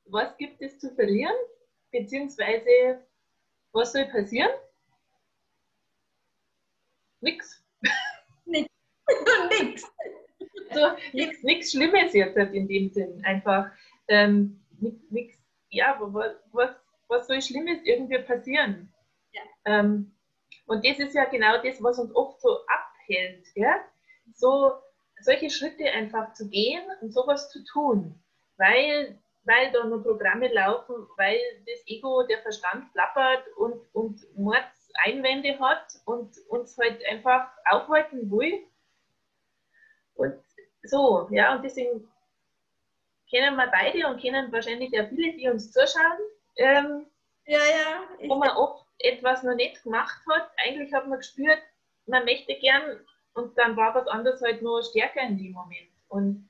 was 0.05 0.37
gibt 0.37 0.61
es 0.61 0.79
zu 0.79 0.93
verlieren? 0.95 1.35
Beziehungsweise 1.91 3.05
was 3.71 3.91
soll 3.91 4.05
passieren? 4.05 4.51
Nix. 7.21 7.63
Nix. 8.45 8.71
Nix 9.49 9.93
so 10.73 10.91
nichts 11.13 11.71
Schlimmes 11.71 12.13
jetzt 12.13 12.35
halt 12.37 12.53
in 12.53 12.67
dem 12.67 12.89
Sinn. 12.89 13.23
Einfach 13.23 13.71
ähm, 14.07 14.59
nichts, 15.09 15.37
ja, 15.69 15.97
was, 15.99 16.35
was, 16.51 16.69
was 17.07 17.27
soll 17.27 17.41
Schlimmes 17.41 17.79
irgendwie 17.83 18.19
passieren? 18.19 18.93
Ja. 19.31 19.41
Ähm, 19.65 20.15
und 20.65 20.85
das 20.85 20.99
ist 20.99 21.13
ja 21.13 21.25
genau 21.25 21.61
das, 21.61 21.81
was 21.81 21.99
uns 21.99 22.15
oft 22.15 22.41
so 22.41 22.59
abhält, 22.67 23.47
ja? 23.55 23.75
so 24.33 24.71
solche 25.23 25.49
Schritte 25.49 25.85
einfach 25.85 26.33
zu 26.33 26.49
gehen 26.49 26.83
und 27.01 27.13
sowas 27.13 27.49
zu 27.49 27.63
tun, 27.65 28.21
weil, 28.57 29.19
weil 29.43 29.71
da 29.71 29.85
nur 29.85 30.03
Programme 30.03 30.47
laufen, 30.53 31.07
weil 31.17 31.39
das 31.65 31.85
Ego, 31.87 32.23
der 32.23 32.41
Verstand 32.41 32.91
plappert 32.93 33.45
und, 33.57 33.81
und 33.93 34.21
Mordseinwände 34.37 35.59
hat 35.59 35.99
und 36.05 36.35
uns 36.49 36.77
halt 36.77 37.03
einfach 37.09 37.49
aufhalten 37.69 38.29
will. 38.31 38.63
Und 40.15 40.39
so, 40.83 41.27
ja, 41.31 41.55
und 41.55 41.63
deswegen 41.63 42.07
kennen 43.29 43.55
wir 43.55 43.67
beide 43.67 44.07
und 44.07 44.21
kennen 44.21 44.51
wahrscheinlich 44.51 44.91
ja 44.91 45.07
viele, 45.07 45.33
die 45.33 45.49
uns 45.49 45.71
zuschauen. 45.71 46.19
Ähm, 46.57 47.07
ja, 47.45 47.57
ja. 47.59 48.29
Wo 48.29 48.35
man 48.35 48.51
oft 48.51 48.85
etwas 48.99 49.43
noch 49.43 49.55
nicht 49.55 49.83
gemacht 49.83 50.21
hat. 50.29 50.49
Eigentlich 50.65 50.93
hat 50.93 51.07
man 51.07 51.19
gespürt, 51.19 51.59
man 52.05 52.25
möchte 52.25 52.53
gern 52.55 52.99
und 53.33 53.57
dann 53.57 53.75
war 53.75 53.95
was 53.95 54.07
anderes 54.07 54.41
halt 54.41 54.61
nur 54.61 54.83
stärker 54.83 55.21
in 55.21 55.37
dem 55.37 55.53
Moment. 55.53 55.89
Und 56.07 56.49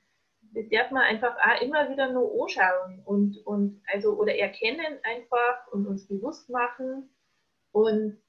das 0.54 0.68
darf 0.70 0.90
man 0.90 1.02
einfach 1.02 1.36
auch 1.36 1.60
immer 1.60 1.88
wieder 1.90 2.12
nur 2.12 2.42
anschauen 2.42 3.02
und, 3.04 3.38
und 3.46 3.82
also 3.92 4.14
oder 4.14 4.36
erkennen 4.36 4.98
einfach 5.02 5.66
und 5.72 5.86
uns 5.86 6.06
bewusst 6.06 6.48
machen 6.48 7.10
und 7.72 8.20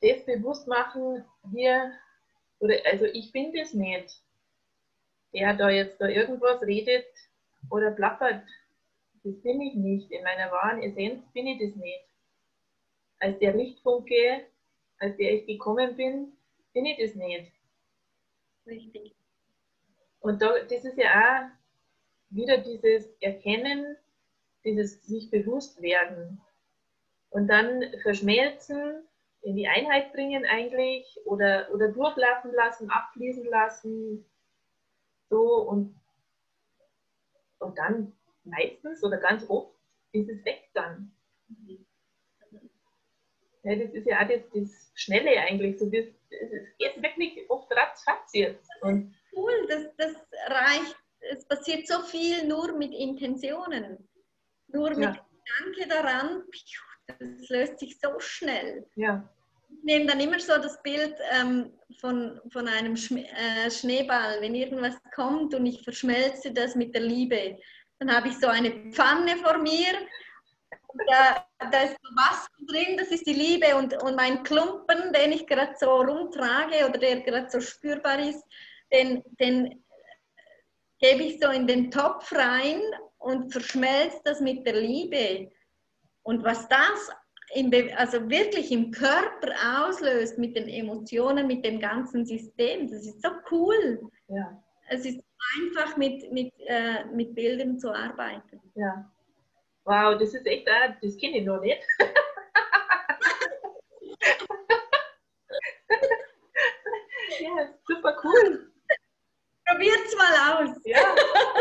das 0.00 0.24
bewusst 0.26 0.68
machen, 0.68 1.24
wir, 1.44 1.92
oder 2.58 2.74
also 2.84 3.06
ich 3.06 3.32
bin 3.32 3.52
das 3.52 3.72
nicht 3.72 4.22
der 5.34 5.54
da 5.54 5.68
jetzt 5.68 6.00
da 6.00 6.08
irgendwas 6.08 6.62
redet 6.62 7.06
oder 7.70 7.90
plappert. 7.90 8.44
Das 9.24 9.42
bin 9.42 9.60
ich 9.60 9.74
nicht. 9.74 10.10
In 10.10 10.22
meiner 10.22 10.50
wahren 10.50 10.82
Essenz 10.82 11.24
bin 11.32 11.46
ich 11.46 11.58
das 11.58 11.76
nicht. 11.76 12.04
Als 13.18 13.38
der 13.40 13.54
Lichtfunke, 13.54 14.46
als 14.98 15.16
der 15.16 15.34
ich 15.34 15.46
gekommen 15.46 15.96
bin, 15.96 16.32
bin 16.74 16.84
ich 16.84 16.98
das 16.98 17.14
nicht. 17.14 17.52
Richtig. 18.66 19.14
Und 20.20 20.42
da, 20.42 20.58
das 20.58 20.84
ist 20.84 20.98
ja 20.98 21.10
auch 21.10 21.50
wieder 22.30 22.58
dieses 22.58 23.08
Erkennen, 23.20 23.96
dieses 24.64 25.06
sich 25.06 25.30
bewusst 25.30 25.80
werden 25.80 26.40
und 27.30 27.48
dann 27.48 27.82
verschmelzen, 28.02 29.06
in 29.42 29.56
die 29.56 29.68
Einheit 29.68 30.12
bringen 30.12 30.46
eigentlich 30.46 31.18
oder, 31.26 31.68
oder 31.72 31.88
durchlaufen 31.88 32.52
lassen, 32.52 32.90
abfließen 32.90 33.44
lassen. 33.44 34.24
So 35.28 35.68
und, 35.68 35.94
und 37.58 37.76
dann 37.76 38.12
meistens 38.44 39.04
oder 39.04 39.18
ganz 39.18 39.48
oft 39.50 39.74
ist 40.12 40.30
es 40.30 40.44
weg 40.44 40.70
dann. 40.72 41.12
Ja, 43.64 43.76
das 43.76 43.90
ist 43.92 44.06
ja 44.06 44.22
auch 44.22 44.28
das, 44.28 44.42
das 44.54 44.90
Schnelle 44.94 45.30
eigentlich. 45.40 45.78
So 45.78 45.86
das, 45.86 46.04
es 46.30 46.76
geht 46.78 47.02
wirklich 47.02 47.48
oft 47.48 47.70
ratzfatz 47.72 48.30
jetzt. 48.34 48.68
Und 48.82 49.14
cool, 49.34 49.66
das, 49.68 49.84
das 49.96 50.14
reicht. 50.48 50.96
Es 51.20 51.46
passiert 51.46 51.86
so 51.88 52.00
viel 52.02 52.46
nur 52.46 52.76
mit 52.76 52.92
Intentionen. 52.92 54.06
Nur 54.68 54.90
mit 54.90 54.98
Ja. 54.98 55.26
Gedanke 55.66 55.88
daran, 55.88 56.42
das 57.06 57.48
löst 57.48 57.78
sich 57.78 57.98
so 58.00 58.18
schnell. 58.18 58.86
ja, 58.96 59.26
Ich 59.70 59.82
nehme 59.84 60.06
dann 60.06 60.20
immer 60.20 60.38
so 60.38 60.54
das 60.58 60.82
Bild 60.82 61.14
ähm, 61.32 61.72
von, 62.00 62.40
von 62.52 62.68
einem 62.68 62.96
Schm 62.96 63.18
äh, 63.18 63.70
Schneeball. 63.70 64.40
Wenn 64.40 64.54
irgendwas 64.54 64.96
kommt 65.14 65.54
und 65.54 65.64
ich 65.64 65.82
verschmelze 65.82 66.52
das 66.52 66.74
mit 66.74 66.94
der 66.94 67.02
Liebe, 67.02 67.58
dann 67.98 68.14
habe 68.14 68.28
ich 68.28 68.38
so 68.38 68.48
eine 68.48 68.70
Pfanne 68.92 69.36
vor 69.38 69.58
mir. 69.58 69.92
Da, 71.08 71.46
da 71.70 71.82
ist 71.82 71.96
so 72.02 72.16
Wasser 72.16 72.48
drin, 72.66 72.96
das 72.96 73.08
ist 73.08 73.26
die 73.26 73.32
Liebe. 73.32 73.74
Und, 73.76 74.00
und 74.02 74.16
mein 74.16 74.42
Klumpen, 74.42 75.12
den 75.12 75.32
ich 75.32 75.46
gerade 75.46 75.74
so 75.78 75.90
rumtrage 75.90 76.88
oder 76.88 76.98
der 76.98 77.20
gerade 77.20 77.50
so 77.50 77.60
spürbar 77.60 78.18
ist, 78.18 78.42
den, 78.92 79.22
den 79.40 79.84
gebe 81.00 81.22
ich 81.22 81.40
so 81.40 81.50
in 81.50 81.66
den 81.66 81.90
Topf 81.90 82.32
rein 82.32 82.80
und 83.18 83.50
verschmelze 83.50 84.20
das 84.24 84.40
mit 84.40 84.66
der 84.66 84.80
Liebe. 84.80 85.50
Und 86.22 86.44
was 86.44 86.68
das 86.68 87.10
im, 87.54 87.70
also 87.96 88.28
wirklich 88.30 88.70
im 88.72 88.90
Körper 88.90 89.52
auslöst 89.76 90.38
mit 90.38 90.56
den 90.56 90.68
Emotionen, 90.68 91.46
mit 91.46 91.64
dem 91.64 91.80
ganzen 91.80 92.24
System, 92.24 92.88
das 92.88 93.06
ist 93.06 93.22
so 93.22 93.30
cool. 93.50 94.00
ja, 94.28 94.62
Es 94.88 95.04
ist 95.04 95.20
einfach 95.60 95.96
mit, 95.96 96.32
mit, 96.32 96.52
äh, 96.66 97.04
mit 97.06 97.34
Bildern 97.34 97.78
zu 97.78 97.92
arbeiten. 97.92 98.60
ja. 98.74 99.10
Wow, 99.84 100.18
das 100.18 100.32
ist 100.34 100.46
echt, 100.46 100.68
auch, 100.68 100.94
das 101.02 101.16
kenne 101.18 101.38
ich 101.38 101.44
noch 101.44 101.60
nicht. 101.60 101.82
ja, 107.40 107.68
super 107.86 108.16
cool. 108.24 108.72
Probiert's 109.66 110.16
mal 110.16 110.64
aus. 110.66 110.76
Ja, 110.84 110.98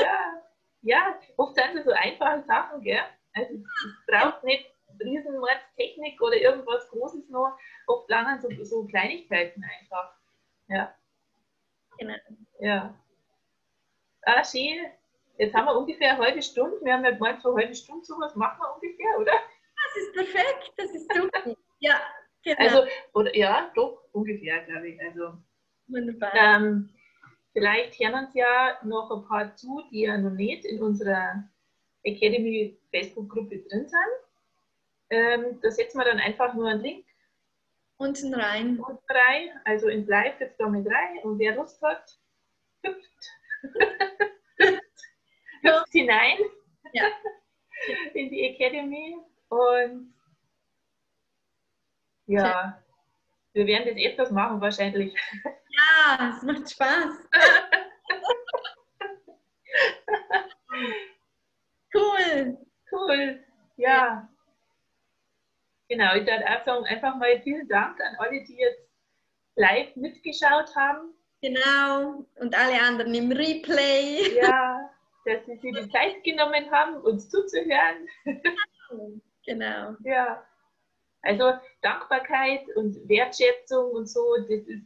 ja, 0.02 0.42
ja. 0.82 1.20
Oft 1.38 1.56
sind 1.56 1.78
es 1.78 1.86
so 1.86 1.92
einfache 1.92 2.44
Sachen, 2.44 2.82
gell? 2.82 3.00
Also 3.34 3.54
es 3.54 3.62
braucht 4.08 4.44
nicht 4.44 4.70
Riesenmordstechnik 5.00 6.22
oder 6.22 6.36
irgendwas 6.36 6.88
Großes 6.90 7.30
noch. 7.30 7.58
Oft 7.88 8.10
langen 8.10 8.40
so, 8.42 8.50
so 8.64 8.86
Kleinigkeiten 8.86 9.64
einfach. 9.64 10.14
Ja, 10.68 10.94
Genau. 11.98 12.16
ja. 12.60 12.94
Ah, 14.26 14.44
schön. 14.44 14.86
Jetzt 15.38 15.54
haben 15.56 15.66
wir 15.66 15.78
ungefähr 15.78 16.12
eine 16.12 16.26
halbe 16.26 16.42
Stunde. 16.42 16.78
Wir 16.84 16.94
haben 16.94 17.06
ja 17.06 17.12
gemeint, 17.12 17.42
so 17.42 17.54
eine 17.54 17.64
halbe 17.64 17.76
Stunde 17.76 18.06
sowas 18.06 18.36
machen 18.36 18.60
wir 18.60 18.76
ungefähr, 18.76 19.20
oder? 19.20 19.32
Das 19.32 20.04
ist 20.04 20.14
perfekt, 20.14 20.74
das 20.78 20.92
ist 20.92 21.14
super. 21.14 21.56
Ja, 21.80 22.00
genau. 22.44 22.60
Also, 22.60 22.88
oder 23.14 23.36
ja, 23.36 23.72
doch, 23.76 24.04
ungefähr, 24.12 24.64
glaube 24.64 24.90
ich. 24.90 25.02
Also, 25.02 25.34
Wunderbar. 25.88 26.32
ähm, 26.36 26.90
vielleicht 27.52 28.00
hören 28.00 28.26
uns 28.26 28.34
ja 28.34 28.78
noch 28.84 29.12
ein 29.12 29.28
paar 29.28 29.56
zu, 29.56 29.84
die 29.92 30.02
ja 30.02 30.18
noch 30.18 30.32
nicht 30.32 30.66
in 30.66 30.82
unserer 30.82 31.44
Academy 32.04 32.78
Facebook-Gruppe 32.92 33.58
drin 33.58 33.88
sind. 33.88 34.00
Ähm, 35.10 35.60
da 35.62 35.72
setzen 35.72 35.98
wir 35.98 36.06
dann 36.06 36.20
einfach 36.20 36.54
nur 36.54 36.70
einen 36.70 36.82
Link 36.82 37.06
Unten 37.98 38.34
rein. 38.34 38.80
unten 38.80 39.04
rein, 39.10 39.50
also 39.66 39.88
in 39.88 40.06
Live 40.08 40.40
jetzt 40.40 40.60
da 40.60 40.68
mit 40.68 40.86
rein 40.88 41.20
und 41.24 41.40
wer 41.40 41.56
Lust 41.56 41.82
hat, 41.82 42.18
hüpft, 42.84 43.30
hüpft 45.64 45.92
hinein 45.92 46.38
Ja. 46.94 47.10
in 48.14 48.30
die 48.30 48.44
Academy 48.44 49.18
und 49.50 50.14
ja, 52.26 52.82
wir 53.54 53.68
werden 53.68 53.94
das 53.94 54.04
öfters 54.04 54.32
machen 54.32 54.60
wahrscheinlich. 54.62 55.14
Ja, 55.76 56.36
es 56.38 56.44
macht 56.44 56.70
Spaß. 56.70 57.16
cool. 61.96 62.60
Cool, 62.92 63.44
ja. 63.78 64.30
Genau, 65.90 66.16
ich 66.16 66.26
darf 66.26 66.44
auch 66.44 66.64
sagen, 66.64 66.86
einfach 66.86 67.16
mal 67.16 67.42
vielen 67.42 67.68
Dank 67.68 68.00
an 68.00 68.16
alle, 68.20 68.44
die 68.44 68.56
jetzt 68.56 68.88
live 69.56 69.96
mitgeschaut 69.96 70.76
haben. 70.76 71.16
Genau. 71.42 72.24
Und 72.36 72.56
alle 72.56 72.80
anderen 72.80 73.16
im 73.16 73.32
Replay. 73.32 74.36
Ja, 74.36 74.93
dass 75.26 75.46
sie 75.46 75.58
sich 75.58 75.74
die 75.76 75.90
Zeit 75.90 76.24
genommen 76.24 76.70
haben, 76.72 76.98
uns 76.98 77.30
zuzuhören. 77.30 78.08
Genau. 79.46 79.96
Ja. 80.04 80.46
Also 81.22 81.54
Dankbarkeit 81.82 82.64
und 82.76 82.98
Wertschätzung 83.08 83.92
und 83.92 84.10
so, 84.10 84.36
das 84.38 84.68
ist, 84.68 84.86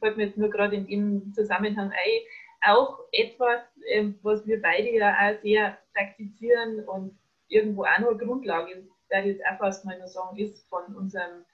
fällt 0.00 0.16
mir 0.16 0.26
jetzt 0.26 0.36
nur 0.36 0.50
gerade 0.50 0.74
in 0.74 0.86
dem 0.86 1.32
Zusammenhang 1.32 1.92
ein, 1.92 2.20
auch 2.62 2.98
etwas, 3.12 3.62
ähm, 3.88 4.18
was 4.22 4.44
wir 4.46 4.60
beide 4.60 4.90
ja 4.90 5.14
auch 5.14 5.40
sehr 5.42 5.78
praktizieren 5.94 6.84
und 6.88 7.16
irgendwo 7.48 7.84
auch 7.84 7.98
noch 8.00 8.18
Grundlage, 8.18 8.84
da 9.10 9.20
jetzt 9.20 9.42
auch 9.46 9.58
fast 9.58 9.84
mal 9.84 9.98
nur 9.98 10.08
sagen, 10.08 10.36
ist 10.38 10.68
von 10.68 10.94
unserem, 10.96 11.44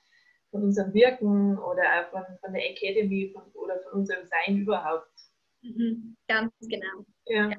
von 0.51 0.63
unserem 0.63 0.95
Wirken 0.95 1.59
oder 1.59 1.83
auch 1.83 2.11
von, 2.11 2.25
von 2.41 2.53
der 2.53 2.71
Academy 2.71 3.31
von, 3.33 3.43
oder 3.53 3.79
von 3.81 4.01
unserem 4.01 4.27
Sein 4.27 4.59
überhaupt. 4.59 5.11
Mhm. 5.63 6.17
Ganz 6.29 6.53
genau. 6.61 7.05
Ja. 7.27 7.51
ja. 7.51 7.57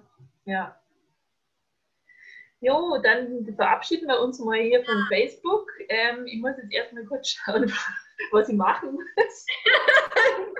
Jo, 2.59 2.97
dann 3.03 3.45
verabschieden 3.55 4.07
wir 4.07 4.19
uns 4.19 4.39
mal 4.39 4.59
hier 4.59 4.83
von 4.83 4.95
Facebook. 5.09 5.69
Ähm, 5.89 6.25
ich 6.25 6.41
muss 6.41 6.57
jetzt 6.57 6.73
erstmal 6.73 7.05
kurz 7.05 7.29
schauen, 7.29 7.71
was 8.31 8.49
ich 8.49 8.55
machen 8.55 8.93
muss, 8.93 9.45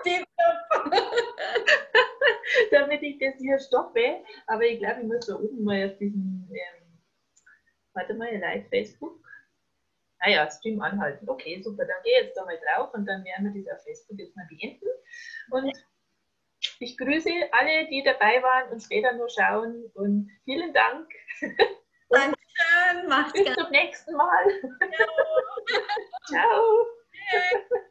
damit 2.72 3.02
ich 3.02 3.18
das 3.18 3.36
hier 3.40 3.58
stoppe. 3.60 4.24
Aber 4.46 4.62
ich 4.64 4.78
glaube, 4.80 5.02
ich 5.02 5.08
muss 5.08 5.26
da 5.26 5.36
oben 5.36 5.64
mal 5.64 5.90
auf 5.90 5.98
diesen, 5.98 6.48
ähm, 6.52 7.00
warte 7.94 8.14
mal, 8.14 8.38
live 8.38 8.70
Facebook. 8.70 9.26
Ah 10.20 10.30
ja, 10.30 10.52
Stream 10.52 10.82
anhalten. 10.82 11.28
Okay, 11.30 11.62
super, 11.64 11.86
dann 11.86 12.04
gehe 12.04 12.20
ich 12.20 12.26
jetzt 12.28 12.38
da 12.38 12.46
mal 12.46 12.60
drauf 12.60 12.94
und 12.94 13.06
dann 13.06 13.24
werden 13.24 13.54
wir 13.54 13.64
das 13.64 13.78
auf 13.78 13.84
Facebook 13.84 14.20
jetzt 14.20 14.36
mal 14.36 14.48
beenden. 14.50 14.86
Und 15.52 15.72
ich 16.80 16.98
grüße 16.98 17.30
alle, 17.52 17.88
die 17.88 18.04
dabei 18.04 18.42
waren 18.42 18.72
und 18.72 18.82
später 18.82 19.14
nur 19.14 19.30
schauen 19.30 19.90
und 19.94 20.30
vielen 20.46 20.74
Dank. 20.74 21.10
Dankeschön. 22.10 23.10
Macht's 23.10 23.34
Bis 23.34 23.46
gut. 23.46 23.60
zum 23.60 23.70
nächsten 23.72 24.16
Mal. 24.16 24.46
Ciao. 26.26 26.88
Tschüss. 27.30 27.82